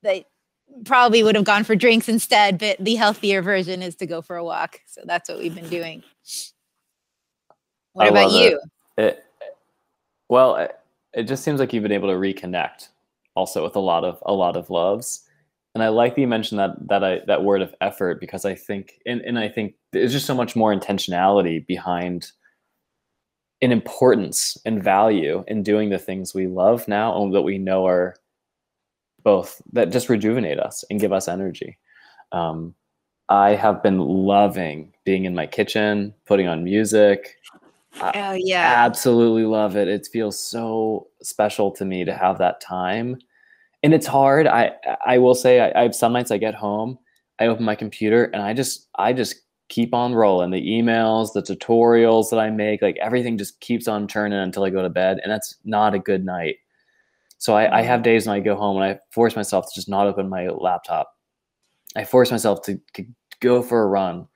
that 0.03 0.25
probably 0.85 1.23
would 1.23 1.35
have 1.35 1.45
gone 1.45 1.63
for 1.63 1.75
drinks 1.75 2.09
instead, 2.09 2.57
but 2.57 2.77
the 2.79 2.95
healthier 2.95 3.41
version 3.41 3.81
is 3.81 3.95
to 3.97 4.05
go 4.05 4.21
for 4.21 4.35
a 4.35 4.43
walk. 4.43 4.81
So 4.87 5.01
that's 5.05 5.29
what 5.29 5.39
we've 5.39 5.53
been 5.53 5.69
doing. 5.69 6.03
What 7.93 8.07
I 8.07 8.09
about 8.09 8.31
you? 8.31 8.59
It. 8.97 9.03
It, 9.03 9.25
well, 10.27 10.55
it, 10.57 10.77
it 11.13 11.23
just 11.23 11.43
seems 11.43 11.59
like 11.59 11.73
you've 11.73 11.83
been 11.83 11.91
able 11.91 12.09
to 12.09 12.15
reconnect 12.15 12.89
also 13.35 13.63
with 13.63 13.75
a 13.75 13.79
lot 13.79 14.03
of 14.03 14.21
a 14.25 14.33
lot 14.33 14.55
of 14.55 14.69
loves. 14.69 15.28
And 15.75 15.83
I 15.83 15.89
like 15.89 16.15
that 16.15 16.21
you 16.21 16.27
mentioned 16.27 16.59
that 16.59 16.71
that 16.87 17.03
I 17.03 17.21
that 17.27 17.43
word 17.43 17.61
of 17.61 17.73
effort 17.81 18.19
because 18.19 18.43
I 18.45 18.55
think 18.55 18.99
and, 19.05 19.21
and 19.21 19.37
I 19.37 19.47
think 19.49 19.75
there's 19.91 20.11
just 20.11 20.25
so 20.25 20.35
much 20.35 20.55
more 20.55 20.73
intentionality 20.73 21.65
behind 21.65 22.31
an 23.61 23.71
importance 23.71 24.57
and 24.65 24.83
value 24.83 25.43
in 25.47 25.63
doing 25.63 25.89
the 25.89 25.99
things 25.99 26.33
we 26.33 26.47
love 26.47 26.87
now 26.87 27.21
and 27.21 27.33
that 27.33 27.41
we 27.41 27.57
know 27.57 27.85
are 27.85 28.15
both 29.23 29.61
that 29.73 29.91
just 29.91 30.09
rejuvenate 30.09 30.59
us 30.59 30.83
and 30.89 30.99
give 30.99 31.13
us 31.13 31.27
energy. 31.27 31.77
Um, 32.31 32.73
I 33.27 33.51
have 33.51 33.83
been 33.83 33.99
loving 33.99 34.93
being 35.03 35.25
in 35.25 35.35
my 35.35 35.45
kitchen, 35.45 36.13
putting 36.25 36.47
on 36.47 36.63
music. 36.63 37.35
Oh 38.01 38.33
yeah. 38.33 38.85
Absolutely 38.85 39.45
love 39.45 39.75
it. 39.75 39.87
It 39.87 40.07
feels 40.11 40.39
so 40.39 41.07
special 41.21 41.71
to 41.71 41.85
me 41.85 42.05
to 42.05 42.13
have 42.13 42.37
that 42.37 42.61
time. 42.61 43.19
And 43.81 43.93
it's 43.93 44.07
hard. 44.07 44.47
I 44.47 44.71
I 45.05 45.17
will 45.17 45.35
say 45.35 45.61
I, 45.61 45.79
I 45.79 45.83
have 45.83 45.95
some 45.95 46.13
nights 46.13 46.31
I 46.31 46.37
get 46.37 46.55
home, 46.55 46.97
I 47.39 47.47
open 47.47 47.63
my 47.63 47.75
computer 47.75 48.25
and 48.25 48.41
I 48.41 48.53
just 48.53 48.87
I 48.95 49.13
just 49.13 49.35
keep 49.69 49.93
on 49.93 50.13
rolling. 50.13 50.49
The 50.49 50.65
emails, 50.65 51.33
the 51.33 51.41
tutorials 51.41 52.29
that 52.31 52.39
I 52.39 52.49
make, 52.49 52.81
like 52.81 52.97
everything 52.97 53.37
just 53.37 53.59
keeps 53.61 53.87
on 53.87 54.07
turning 54.07 54.39
until 54.39 54.63
I 54.63 54.71
go 54.71 54.81
to 54.81 54.89
bed. 54.89 55.19
And 55.23 55.31
that's 55.31 55.55
not 55.63 55.93
a 55.93 55.99
good 55.99 56.25
night. 56.25 56.57
So 57.37 57.55
I, 57.55 57.79
I, 57.79 57.81
have 57.83 58.03
days 58.03 58.27
when 58.27 58.35
I 58.35 58.39
go 58.41 58.55
home 58.55 58.81
and 58.81 58.85
I 58.85 58.99
force 59.11 59.35
myself 59.35 59.65
to 59.65 59.71
just 59.75 59.87
not 59.87 60.07
open 60.07 60.27
my 60.27 60.47
laptop. 60.49 61.15
I 61.95 62.03
force 62.03 62.31
myself 62.31 62.63
to, 62.63 62.81
to 62.95 63.05
go 63.39 63.61
for 63.61 63.83
a 63.83 63.87
run, 63.87 64.27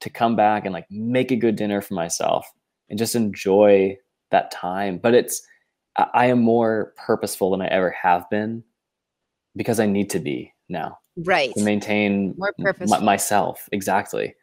to 0.00 0.10
come 0.10 0.34
back 0.34 0.64
and 0.64 0.72
like 0.72 0.90
make 0.90 1.30
a 1.30 1.36
good 1.36 1.54
dinner 1.54 1.80
for 1.80 1.94
myself 1.94 2.50
and 2.88 2.98
just 2.98 3.14
enjoy 3.14 3.96
that 4.30 4.50
time. 4.50 4.98
But 4.98 5.14
it's, 5.14 5.40
I 6.14 6.26
am 6.26 6.42
more 6.42 6.94
purposeful 6.96 7.50
than 7.50 7.60
I 7.60 7.66
ever 7.66 7.90
have 7.90 8.28
been 8.30 8.64
because 9.58 9.80
I 9.80 9.86
need 9.86 10.08
to 10.10 10.20
be 10.20 10.54
now. 10.70 10.98
Right. 11.18 11.52
To 11.54 11.62
maintain 11.62 12.34
more 12.38 12.54
purpose 12.58 12.90
myself. 13.00 13.68
Exactly. 13.72 14.34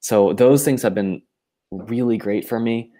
So 0.00 0.34
those 0.34 0.64
things 0.64 0.82
have 0.82 0.94
been 0.94 1.22
really 1.70 2.18
great 2.18 2.46
for 2.46 2.60
me. 2.60 2.90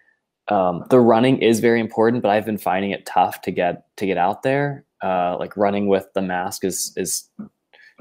Um, 0.48 0.84
the 0.88 1.00
running 1.00 1.42
is 1.42 1.60
very 1.60 1.80
important, 1.80 2.22
but 2.22 2.30
I've 2.30 2.46
been 2.46 2.58
finding 2.58 2.92
it 2.92 3.04
tough 3.04 3.42
to 3.42 3.50
get 3.50 3.84
to 3.96 4.06
get 4.06 4.16
out 4.16 4.42
there. 4.42 4.84
Uh, 5.02 5.36
like 5.38 5.56
running 5.56 5.88
with 5.88 6.06
the 6.14 6.22
mask 6.22 6.64
is 6.64 6.92
is 6.96 7.28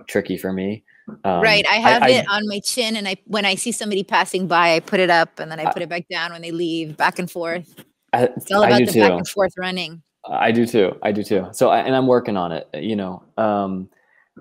tricky 0.08 0.38
for 0.38 0.54
me. 0.54 0.84
Um, 1.26 1.42
right. 1.42 1.66
I 1.70 1.76
have 1.76 2.04
I, 2.04 2.10
it 2.10 2.26
I, 2.30 2.38
on 2.38 2.48
my 2.48 2.60
chin, 2.60 2.96
and 2.96 3.08
I 3.08 3.16
when 3.26 3.46
I 3.46 3.56
see 3.56 3.72
somebody 3.72 4.04
passing 4.04 4.48
by, 4.48 4.76
I 4.76 4.80
put 4.82 5.00
it 5.00 5.10
up, 5.10 5.40
and 5.40 5.50
then 5.52 5.60
I 5.60 5.72
put 5.72 5.82
it 5.82 5.90
back 5.90 6.08
down 6.10 6.32
when 6.32 6.42
they 6.42 6.52
leave, 6.52 6.96
back 6.96 7.18
and 7.18 7.32
forth. 7.32 7.84
I, 8.12 8.26
it's 8.26 8.52
all 8.52 8.64
about 8.64 8.80
the 8.80 8.92
too. 8.92 9.00
back 9.00 9.14
and 9.14 9.28
forth 9.28 9.54
running. 9.58 10.04
I 10.26 10.52
do 10.52 10.66
too. 10.66 10.98
I 11.02 11.12
do 11.12 11.24
too. 11.24 11.48
So, 11.52 11.72
and 11.72 11.96
I'm 11.96 12.08
working 12.08 12.38
on 12.38 12.52
it. 12.52 12.68
You 12.74 12.96
know, 12.96 13.24
um, 13.38 13.90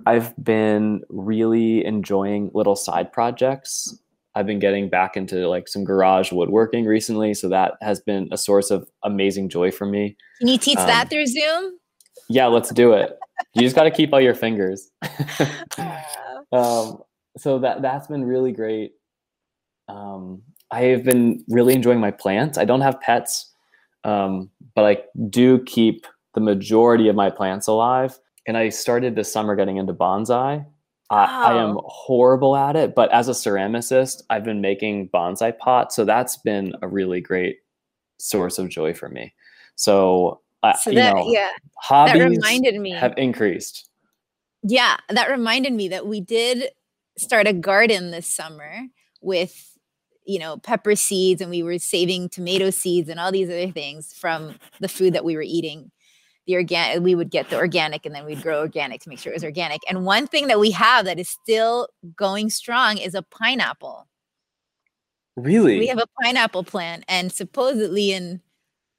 I've 0.06 0.34
been 0.42 1.02
really 1.08 1.84
enjoying 1.84 2.50
little 2.54 2.76
side 2.76 3.12
projects. 3.12 3.98
I've 4.34 4.46
been 4.46 4.60
getting 4.60 4.88
back 4.88 5.16
into 5.16 5.48
like 5.48 5.68
some 5.68 5.84
garage 5.84 6.32
woodworking 6.32 6.86
recently, 6.86 7.34
so 7.34 7.48
that 7.50 7.74
has 7.82 8.00
been 8.00 8.28
a 8.32 8.38
source 8.38 8.70
of 8.70 8.88
amazing 9.02 9.48
joy 9.48 9.70
for 9.70 9.86
me. 9.86 10.16
Can 10.38 10.48
you 10.48 10.58
teach 10.58 10.78
um, 10.78 10.86
that 10.86 11.10
through 11.10 11.26
Zoom? 11.26 11.78
Yeah, 12.28 12.46
let's 12.46 12.70
do 12.70 12.92
it. 12.92 13.18
you 13.54 13.62
just 13.62 13.76
got 13.76 13.82
to 13.84 13.90
keep 13.90 14.12
all 14.12 14.20
your 14.20 14.34
fingers. 14.34 14.90
um, 16.52 17.02
so 17.36 17.58
that 17.58 17.82
that's 17.82 18.06
been 18.06 18.24
really 18.24 18.52
great. 18.52 18.92
Um, 19.88 20.42
I 20.70 20.82
have 20.84 21.04
been 21.04 21.44
really 21.48 21.74
enjoying 21.74 22.00
my 22.00 22.10
plants. 22.10 22.56
I 22.56 22.64
don't 22.64 22.80
have 22.80 23.00
pets, 23.00 23.51
um, 24.04 24.50
but 24.74 24.84
I 24.84 24.98
do 25.28 25.62
keep 25.64 26.06
the 26.34 26.40
majority 26.40 27.08
of 27.08 27.16
my 27.16 27.30
plants 27.30 27.66
alive. 27.66 28.18
And 28.46 28.56
I 28.56 28.70
started 28.70 29.14
this 29.14 29.32
summer 29.32 29.54
getting 29.54 29.76
into 29.76 29.92
bonsai. 29.92 30.66
I, 31.10 31.24
I, 31.24 31.62
am 31.62 31.78
horrible 31.84 32.56
at 32.56 32.74
it, 32.74 32.94
but 32.94 33.12
as 33.12 33.28
a 33.28 33.32
ceramicist, 33.32 34.22
I've 34.30 34.44
been 34.44 34.62
making 34.62 35.10
bonsai 35.10 35.58
pots, 35.58 35.94
so 35.94 36.06
that's 36.06 36.38
been 36.38 36.72
a 36.80 36.88
really 36.88 37.20
great 37.20 37.58
source 38.18 38.58
of 38.58 38.70
joy 38.70 38.94
for 38.94 39.10
me. 39.10 39.34
So, 39.74 40.40
uh, 40.62 40.72
so 40.72 40.90
that, 40.92 41.14
know, 41.14 41.30
yeah, 41.30 41.50
hobbies 41.78 42.14
that 42.14 42.28
reminded 42.30 42.80
me 42.80 42.92
have 42.92 43.12
increased. 43.18 43.90
Yeah, 44.62 44.96
that 45.10 45.28
reminded 45.28 45.74
me 45.74 45.88
that 45.88 46.06
we 46.06 46.22
did 46.22 46.70
start 47.18 47.46
a 47.46 47.52
garden 47.52 48.10
this 48.10 48.26
summer 48.26 48.86
with 49.20 49.71
you 50.24 50.38
know 50.38 50.56
pepper 50.58 50.94
seeds 50.94 51.40
and 51.40 51.50
we 51.50 51.62
were 51.62 51.78
saving 51.78 52.28
tomato 52.28 52.70
seeds 52.70 53.08
and 53.08 53.18
all 53.18 53.32
these 53.32 53.48
other 53.48 53.70
things 53.70 54.12
from 54.12 54.54
the 54.80 54.88
food 54.88 55.14
that 55.14 55.24
we 55.24 55.36
were 55.36 55.42
eating. 55.42 55.90
The 56.46 56.56
organic 56.56 57.02
we 57.02 57.14
would 57.14 57.30
get 57.30 57.50
the 57.50 57.56
organic 57.56 58.04
and 58.04 58.14
then 58.14 58.24
we'd 58.24 58.42
grow 58.42 58.60
organic 58.60 59.00
to 59.02 59.08
make 59.08 59.18
sure 59.18 59.32
it 59.32 59.36
was 59.36 59.44
organic. 59.44 59.80
And 59.88 60.04
one 60.04 60.26
thing 60.26 60.48
that 60.48 60.58
we 60.58 60.72
have 60.72 61.04
that 61.04 61.18
is 61.18 61.28
still 61.28 61.88
going 62.16 62.50
strong 62.50 62.98
is 62.98 63.14
a 63.14 63.22
pineapple. 63.22 64.08
Really? 65.36 65.78
We 65.78 65.86
have 65.86 65.98
a 65.98 66.06
pineapple 66.22 66.64
plant 66.64 67.04
and 67.08 67.32
supposedly 67.32 68.12
in 68.12 68.40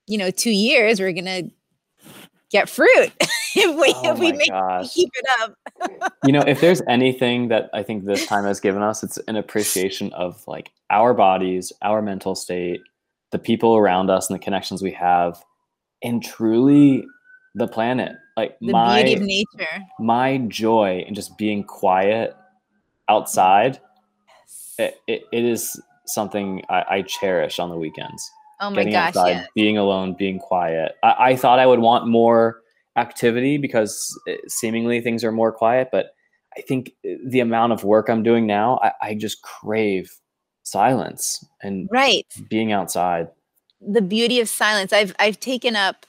you 0.07 0.17
know 0.17 0.31
two 0.31 0.51
years 0.51 0.99
we're 0.99 1.13
gonna 1.13 1.43
get 2.49 2.69
fruit 2.69 3.11
if 3.55 3.75
we 3.75 3.93
oh 3.95 4.13
if 4.13 4.19
we 4.19 4.31
make 4.31 4.51
keep 4.89 5.09
it 5.13 5.25
up. 5.41 6.13
you 6.25 6.31
know, 6.31 6.41
if 6.41 6.61
there's 6.61 6.81
anything 6.87 7.49
that 7.49 7.69
I 7.73 7.83
think 7.83 8.05
this 8.05 8.25
time 8.25 8.45
has 8.45 8.59
given 8.59 8.81
us, 8.81 9.03
it's 9.03 9.17
an 9.27 9.35
appreciation 9.35 10.11
of 10.13 10.43
like 10.47 10.71
our 10.89 11.13
bodies, 11.13 11.71
our 11.81 12.01
mental 12.01 12.35
state, 12.35 12.81
the 13.31 13.39
people 13.39 13.75
around 13.75 14.09
us, 14.09 14.29
and 14.29 14.39
the 14.39 14.43
connections 14.43 14.81
we 14.81 14.91
have, 14.91 15.43
and 16.01 16.23
truly 16.23 17.05
the 17.55 17.67
planet. 17.67 18.13
Like 18.35 18.57
the 18.59 18.71
my 18.71 19.03
beauty 19.03 19.15
of 19.15 19.21
nature. 19.21 19.83
My 19.99 20.37
joy 20.47 21.03
in 21.07 21.13
just 21.13 21.37
being 21.37 21.63
quiet 21.63 22.35
outside. 23.09 23.79
Yes. 24.27 24.75
It, 24.79 24.95
it, 25.07 25.23
it 25.31 25.45
is 25.45 25.79
something 26.05 26.63
I, 26.69 26.83
I 26.89 27.01
cherish 27.03 27.59
on 27.59 27.69
the 27.69 27.77
weekends. 27.77 28.29
Oh 28.59 28.69
my 28.69 28.77
getting 28.77 28.93
gosh, 28.93 29.09
outside, 29.09 29.29
yeah. 29.31 29.45
being 29.55 29.77
alone, 29.77 30.15
being 30.17 30.39
quiet. 30.39 30.93
I, 31.03 31.15
I, 31.19 31.35
thought 31.35 31.59
I 31.59 31.65
would 31.65 31.79
want 31.79 32.07
more 32.07 32.62
activity 32.95 33.57
because 33.57 34.19
seemingly 34.47 35.01
things 35.01 35.23
are 35.23 35.31
more 35.31 35.51
quiet, 35.51 35.89
but 35.91 36.15
I 36.57 36.61
think 36.61 36.91
the 37.03 37.39
amount 37.39 37.73
of 37.73 37.83
work 37.83 38.09
I'm 38.09 38.23
doing 38.23 38.45
now, 38.45 38.79
I, 38.83 38.91
I 39.01 39.15
just 39.15 39.41
crave 39.41 40.11
silence 40.63 41.43
and 41.61 41.89
right 41.91 42.25
being 42.49 42.71
outside. 42.71 43.27
The 43.81 44.01
beauty 44.01 44.39
of 44.39 44.47
silence. 44.47 44.93
I've 44.93 45.15
I've 45.19 45.39
taken 45.39 45.75
up 45.75 46.05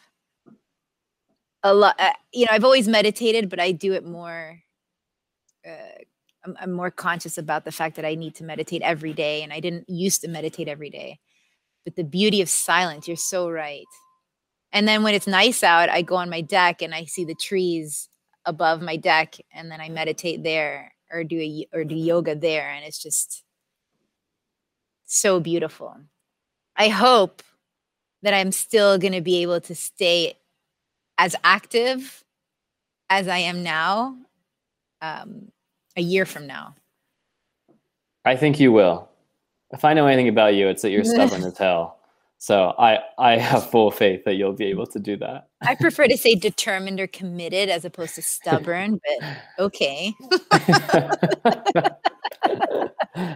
a 1.63 1.73
lot. 1.73 1.99
Uh, 1.99 2.13
you 2.33 2.45
know, 2.45 2.53
I've 2.53 2.65
always 2.65 2.87
meditated, 2.87 3.49
but 3.49 3.59
I 3.59 3.73
do 3.73 3.95
it 3.95 4.05
more. 4.05 4.61
Uh, 5.67 6.03
I'm, 6.45 6.57
I'm 6.61 6.73
more 6.73 6.91
conscious 6.91 7.39
about 7.39 7.65
the 7.65 7.73
fact 7.73 7.97
that 7.97 8.05
I 8.05 8.15
need 8.15 8.35
to 8.37 8.45
meditate 8.45 8.83
every 8.83 9.15
day, 9.15 9.43
and 9.43 9.53
I 9.53 9.61
didn't 9.61 9.89
used 9.89 10.21
to 10.21 10.29
meditate 10.29 10.69
every 10.69 10.91
day 10.91 11.19
but 11.85 11.97
the 11.97 12.05
beauty 12.05 12.41
of 12.41 12.49
silence 12.49 13.07
you're 13.07 13.17
so 13.17 13.51
right 13.51 13.85
and 14.75 14.87
then 14.87 15.03
when 15.03 15.15
it's 15.15 15.27
nice 15.27 15.63
out 15.63 15.89
i 15.89 16.03
go 16.03 16.17
on 16.17 16.29
my 16.29 16.43
deck 16.43 16.83
and 16.83 16.95
i 16.95 17.05
see 17.05 17.25
the 17.25 17.35
trees 17.35 18.11
above 18.45 18.83
my 18.83 18.97
deck 18.97 19.37
and 19.55 19.71
then 19.71 19.81
i 19.81 19.89
meditate 19.89 20.43
there 20.43 20.93
or 21.11 21.25
do 21.25 21.41
a 21.41 21.67
or 21.73 21.85
do 21.85 21.95
yoga 21.95 22.35
there 22.35 22.69
and 22.69 22.85
it's 22.85 23.03
just 23.03 23.45
so 25.07 25.39
beautiful. 25.39 25.97
I 26.77 26.89
hope 26.89 27.43
that 28.23 28.35
i'm 28.35 28.53
still 28.53 28.99
going 28.99 29.13
to 29.13 29.21
be 29.21 29.43
able 29.43 29.61
to 29.61 29.75
stay 29.75 30.35
as 31.19 31.37
active 31.45 32.25
as 33.09 33.29
i 33.29 33.39
am 33.39 33.63
now 33.63 34.17
um, 35.03 35.53
a 35.97 36.01
year 36.01 36.25
from 36.25 36.47
now. 36.47 36.75
I 38.25 38.37
think 38.37 38.59
you 38.59 38.73
will. 38.73 39.09
If 39.71 39.85
I 39.85 39.93
know 39.93 40.07
anything 40.07 40.29
about 40.29 40.55
you, 40.55 40.69
it's 40.69 40.81
that 40.83 40.91
you're 40.91 41.05
stubborn 41.15 41.45
as 41.45 41.59
hell. 41.59 41.99
So 42.45 42.75
I 42.79 42.99
I 43.17 43.39
have 43.39 43.71
full 43.71 43.91
faith 43.91 44.25
that 44.27 44.35
you'll 44.35 44.53
be 44.53 44.67
able 44.67 44.85
to 44.89 44.99
do 44.99 45.17
that. 45.17 45.49
I 45.63 45.75
prefer 45.77 46.07
to 46.07 46.19
say 46.19 46.35
determined 46.35 47.01
or 47.01 47.07
committed 47.07 47.71
as 47.71 47.87
opposed 47.87 48.17
to 48.17 48.23
stubborn, 48.23 49.01
but 49.03 49.39
okay. 49.59 50.13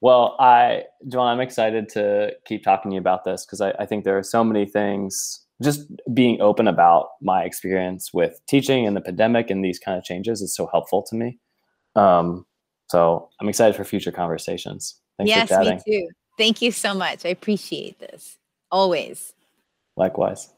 well, 0.00 0.36
I 0.38 0.84
John, 1.08 1.26
I'm 1.26 1.40
excited 1.40 1.88
to 1.94 2.36
keep 2.46 2.62
talking 2.62 2.92
to 2.92 2.94
you 2.94 3.00
about 3.00 3.24
this 3.24 3.44
because 3.44 3.60
I, 3.60 3.72
I 3.72 3.86
think 3.86 4.04
there 4.04 4.16
are 4.16 4.22
so 4.22 4.44
many 4.44 4.66
things. 4.66 5.44
Just 5.60 5.90
being 6.14 6.40
open 6.40 6.68
about 6.68 7.08
my 7.22 7.42
experience 7.42 8.14
with 8.14 8.40
teaching 8.46 8.86
and 8.86 8.96
the 8.96 9.00
pandemic 9.00 9.50
and 9.50 9.64
these 9.64 9.80
kind 9.80 9.98
of 9.98 10.04
changes 10.04 10.42
is 10.42 10.54
so 10.54 10.68
helpful 10.70 11.02
to 11.10 11.16
me. 11.16 11.40
Um, 11.96 12.46
so 12.88 13.30
I'm 13.40 13.48
excited 13.48 13.74
for 13.74 13.82
future 13.82 14.12
conversations. 14.12 14.94
Thanks 15.18 15.30
yes, 15.30 15.48
for 15.48 15.56
chatting. 15.56 15.82
me 15.88 16.02
too. 16.02 16.08
Thank 16.36 16.62
you 16.62 16.72
so 16.72 16.94
much. 16.94 17.24
I 17.24 17.28
appreciate 17.28 17.98
this. 17.98 18.38
Always. 18.70 19.32
Likewise. 19.96 20.50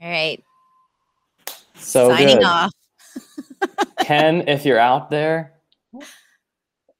All 0.00 0.10
right. 0.10 0.42
So 1.74 2.08
signing 2.08 2.38
good. 2.38 2.44
off. 2.44 2.72
Ken, 4.00 4.48
if 4.48 4.64
you're 4.64 4.78
out 4.78 5.10
there, 5.10 5.52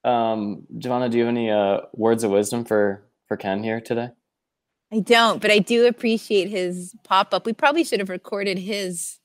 um, 0.04 0.66
Giovanna, 0.78 1.08
do 1.08 1.18
you 1.18 1.24
have 1.24 1.30
any 1.30 1.50
uh, 1.50 1.80
words 1.94 2.24
of 2.24 2.30
wisdom 2.30 2.64
for 2.64 3.02
for 3.26 3.36
Ken 3.36 3.62
here 3.62 3.80
today? 3.80 4.10
I 4.92 5.00
don't, 5.00 5.40
but 5.40 5.50
I 5.50 5.60
do 5.60 5.86
appreciate 5.86 6.48
his 6.48 6.94
pop 7.04 7.32
up. 7.32 7.46
We 7.46 7.52
probably 7.52 7.84
should 7.84 8.00
have 8.00 8.08
recorded 8.08 8.58
his 8.58 9.18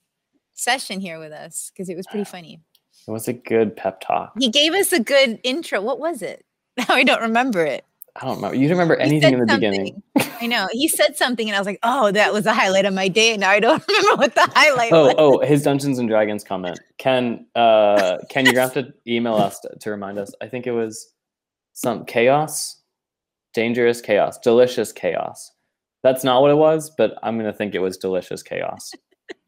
session 0.54 1.00
here 1.00 1.18
with 1.20 1.32
us 1.32 1.72
because 1.74 1.90
it 1.90 1.98
was 1.98 2.06
pretty 2.06 2.26
funny. 2.26 2.62
It 3.08 3.12
was 3.12 3.28
a 3.28 3.34
good 3.34 3.76
pep 3.76 4.02
talk. 4.02 4.34
He 4.38 4.50
gave 4.50 4.74
us 4.74 4.92
a 4.92 5.00
good 5.00 5.40
intro. 5.44 5.82
What 5.82 6.00
was 6.00 6.22
it? 6.22 6.46
Now 6.78 6.88
I 6.90 7.04
don't 7.04 7.22
remember 7.22 7.66
it. 7.66 7.86
I 8.18 8.26
don't 8.26 8.38
remember. 8.38 8.56
You 8.56 8.70
remember 8.70 8.96
anything 8.96 9.34
in 9.34 9.40
the 9.42 9.48
something. 9.48 9.72
beginning. 9.72 10.04
I 10.42 10.48
know. 10.48 10.68
He 10.72 10.88
said 10.88 11.18
something 11.18 11.50
and 11.50 11.56
I 11.56 11.60
was 11.60 11.66
like, 11.66 11.80
oh, 11.84 12.12
that 12.12 12.32
was 12.32 12.46
a 12.46 12.54
highlight 12.54 12.86
of 12.86 12.94
my 12.94 13.10
day. 13.10 13.36
Now 13.36 13.50
I 13.50 13.60
don't 13.60 13.86
remember 13.88 14.16
what 14.16 14.36
the 14.36 14.50
highlight 14.54 14.94
oh, 14.94 15.06
was. 15.06 15.16
Oh, 15.18 15.40
his 15.42 15.64
Dungeons 15.64 16.00
and 16.00 16.08
Dragons 16.08 16.44
comment. 16.44 16.80
Ken, 16.98 17.46
uh, 17.56 18.18
Ken, 18.30 18.46
you're 18.46 18.54
going 18.54 18.70
to 18.70 18.76
have 18.76 18.86
to 18.86 18.94
email 19.06 19.36
us 19.36 19.60
to, 19.60 19.76
to 19.80 19.92
remind 19.92 20.18
us. 20.18 20.34
I 20.42 20.48
think 20.48 20.66
it 20.66 20.72
was 20.72 21.12
some 21.74 22.06
chaos, 22.06 22.82
dangerous 23.54 24.00
chaos, 24.00 24.38
delicious 24.40 24.94
chaos. 24.94 25.52
That's 26.02 26.24
not 26.24 26.42
what 26.42 26.52
it 26.52 26.58
was, 26.58 26.92
but 26.98 27.18
I'm 27.22 27.38
going 27.38 27.52
to 27.52 27.58
think 27.58 27.76
it 27.76 27.80
was 27.80 27.98
delicious 27.98 28.44
chaos. 28.44 28.94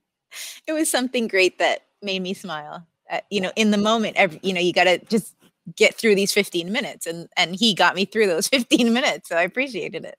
it 0.68 0.74
was 0.74 0.92
something 0.92 1.30
great 1.30 1.58
that 1.60 1.84
made 2.02 2.22
me 2.22 2.34
smile 2.34 2.86
uh, 3.10 3.20
you 3.30 3.42
know 3.42 3.52
in 3.56 3.72
the 3.72 3.78
moment 3.78 4.16
every, 4.18 4.40
you 4.44 4.54
know 4.54 4.60
you 4.60 4.74
got 4.74 4.86
to 4.86 4.98
just 5.06 5.34
get 5.76 5.96
through 5.96 6.16
these 6.16 6.32
15 6.32 6.72
minutes 6.72 7.06
and 7.06 7.28
and 7.36 7.56
he 7.56 7.74
got 7.74 7.96
me 7.96 8.06
through 8.06 8.28
those 8.28 8.48
15 8.50 8.94
minutes 8.94 9.30
so 9.30 9.36
i 9.36 9.42
appreciated 9.42 10.06
it. 10.06 10.18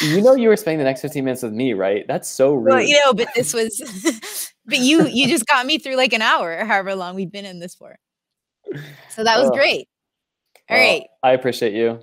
You 0.00 0.22
know 0.22 0.34
you 0.34 0.48
were 0.48 0.56
spending 0.56 0.78
the 0.78 0.84
next 0.84 1.02
15 1.02 1.24
minutes 1.24 1.42
with 1.42 1.52
me 1.52 1.74
right? 1.74 2.06
That's 2.08 2.28
so 2.28 2.54
rude 2.54 2.72
well, 2.72 2.82
you 2.82 2.98
know 3.04 3.12
but 3.12 3.28
this 3.34 3.52
was 3.52 4.52
but 4.66 4.78
you 4.78 5.06
you 5.06 5.28
just 5.28 5.46
got 5.46 5.66
me 5.66 5.78
through 5.78 5.96
like 5.96 6.12
an 6.12 6.22
hour 6.22 6.64
however 6.64 6.94
long 6.94 7.14
we've 7.14 7.30
been 7.30 7.44
in 7.44 7.60
this 7.60 7.74
for. 7.74 7.98
So 9.10 9.22
that 9.22 9.38
was 9.38 9.50
great. 9.50 9.88
All 10.68 10.76
well, 10.76 10.98
right, 10.98 11.06
i 11.22 11.32
appreciate 11.32 11.74
you. 11.74 12.00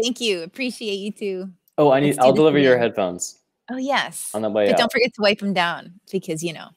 Thank 0.00 0.20
you. 0.20 0.42
Appreciate 0.42 0.94
you 0.94 1.12
too. 1.12 1.50
Oh 1.76 1.90
i 1.90 2.00
need 2.00 2.18
i'll 2.18 2.32
deliver 2.32 2.58
your 2.58 2.78
headphones 2.78 3.38
oh 3.70 3.76
yes. 3.76 4.30
on 4.32 4.42
the 4.42 4.50
way 4.50 4.66
but 4.66 4.74
out. 4.74 4.78
don't 4.78 4.92
forget 4.92 5.12
to 5.14 5.20
wipe 5.20 5.40
them 5.40 5.52
down 5.52 5.94
because 6.10 6.42
you 6.42 6.52
know 6.52 6.68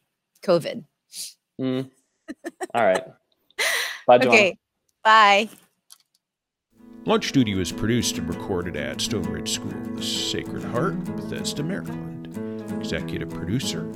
covid. 0.44 0.84
Mm. 1.60 1.90
All 2.74 2.86
right. 2.86 3.04
Bye, 4.08 4.18
John. 4.18 4.30
Okay. 4.30 4.58
Bye. 5.04 5.50
Lunch 7.06 7.32
Duty 7.32 7.56
was 7.56 7.72
produced 7.72 8.20
and 8.20 8.30
recorded 8.30 8.76
at 8.76 9.02
Stone 9.02 9.24
Ridge 9.24 9.52
School 9.54 9.72
the 9.96 10.04
Sacred 10.04 10.64
Heart, 10.64 11.04
Bethesda, 11.04 11.64
Maryland. 11.64 12.28
Executive 12.80 13.30
producer, 13.30 13.92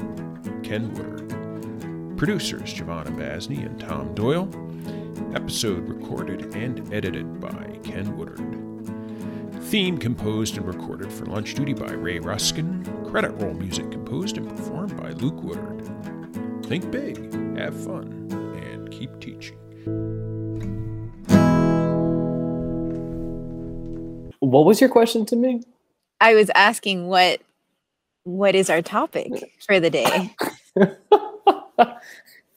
Ken 0.63 0.91
Woodard. 0.93 2.17
Producers, 2.17 2.73
Giovanna 2.73 3.11
Basney 3.11 3.63
and 3.63 3.79
Tom 3.79 4.15
Doyle. 4.15 4.49
Episode 5.35 5.87
recorded 5.87 6.55
and 6.55 6.91
edited 6.93 7.39
by 7.39 7.79
Ken 7.83 8.17
Woodard. 8.17 8.39
Theme 9.65 9.97
composed 9.97 10.57
and 10.57 10.67
recorded 10.67 11.11
for 11.11 11.25
Lunch 11.25 11.53
Duty 11.53 11.73
by 11.73 11.91
Ray 11.91 12.19
Ruskin. 12.19 12.83
Credit 13.09 13.31
roll 13.31 13.53
music 13.53 13.91
composed 13.91 14.37
and 14.37 14.49
performed 14.49 14.95
by 14.97 15.09
Luke 15.11 15.43
Woodard. 15.43 16.65
Think 16.65 16.89
big, 16.89 17.33
have 17.57 17.75
fun, 17.83 18.29
and 18.63 18.89
keep 18.91 19.19
teaching. 19.19 19.57
What 24.45 24.65
was 24.65 24.79
your 24.79 24.89
question 24.89 25.25
to 25.27 25.35
me? 25.35 25.63
I 26.21 26.35
was 26.35 26.51
asking 26.53 27.07
what 27.07 27.41
what 28.23 28.55
is 28.55 28.69
our 28.69 28.81
topic 28.81 29.31
for 29.65 29.79
the 29.79 29.89
day? 29.89 30.35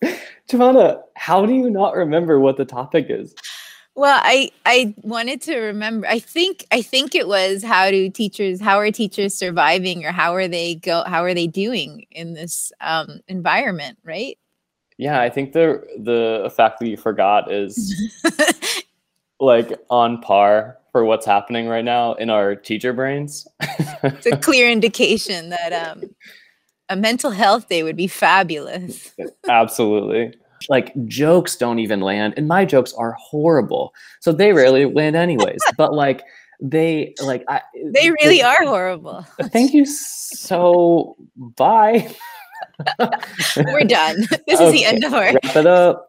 Giovanna, 0.49 1.03
how 1.15 1.45
do 1.45 1.55
you 1.55 1.71
not 1.71 1.95
remember 1.95 2.41
what 2.41 2.57
the 2.57 2.65
topic 2.65 3.07
is? 3.09 3.35
Well, 3.95 4.21
I 4.23 4.51
I 4.65 4.95
wanted 5.03 5.41
to 5.43 5.59
remember. 5.59 6.07
I 6.07 6.19
think 6.19 6.67
I 6.71 6.83
think 6.83 7.15
it 7.15 7.27
was 7.27 7.65
how 7.65 7.91
do 7.91 8.11
teachers 8.11 8.61
how 8.61 8.79
are 8.79 8.91
teachers 8.91 9.35
surviving 9.35 10.05
or 10.05 10.13
how 10.13 10.35
are 10.35 10.49
they 10.49 10.77
go 10.77 11.05
how 11.07 11.25
are 11.25 11.35
they 11.35 11.47
doing 11.47 12.07
in 12.11 12.35
this 12.35 12.71
um, 12.81 13.21
environment, 13.29 13.99
right? 14.05 14.39
Yeah, 14.99 15.21
I 15.21 15.31
think 15.31 15.53
the 15.53 15.87
the 15.99 16.53
fact 16.55 16.81
that 16.81 16.89
you 16.89 16.97
forgot 16.97 17.51
is 17.51 18.13
like 19.41 19.73
on 19.91 20.21
par 20.21 20.78
for 20.93 21.05
what's 21.05 21.27
happening 21.27 21.69
right 21.69 21.85
now 21.85 22.15
in 22.15 22.31
our 22.31 22.55
teacher 22.55 22.93
brains. 22.93 23.47
it's 24.03 24.27
a 24.27 24.37
clear 24.37 24.71
indication 24.71 25.51
that 25.51 25.73
um, 25.73 26.03
a 26.89 26.97
mental 26.97 27.31
health 27.31 27.69
day 27.69 27.83
would 27.83 27.97
be 27.97 28.07
fabulous. 28.07 29.13
Absolutely. 29.49 30.35
Like 30.69 30.93
jokes 31.07 31.57
don't 31.57 31.79
even 31.79 32.01
land, 32.01 32.35
and 32.37 32.49
my 32.49 32.65
jokes 32.65 32.93
are 32.95 33.13
horrible, 33.13 33.95
so 34.21 34.33
they 34.33 34.53
rarely 34.53 34.87
land 34.87 35.15
anyways. 35.15 35.61
but 35.77 35.95
like 35.95 36.25
they 36.61 37.15
like 37.23 37.45
I, 37.47 37.61
they 37.93 38.11
really 38.11 38.39
they, 38.39 38.43
are 38.43 38.65
horrible. 38.65 39.25
Thank 39.53 39.73
you 39.73 39.87
so. 39.87 41.17
Bye. 41.37 42.13
We're 43.57 43.85
done. 43.85 44.27
This 44.47 44.61
okay, 44.61 44.67
is 44.67 44.73
the 44.73 44.85
end 44.85 45.05
of 45.05 45.15
our. 45.15 45.33
Wrap 45.33 45.57
it 45.57 45.67
up. 45.67 46.07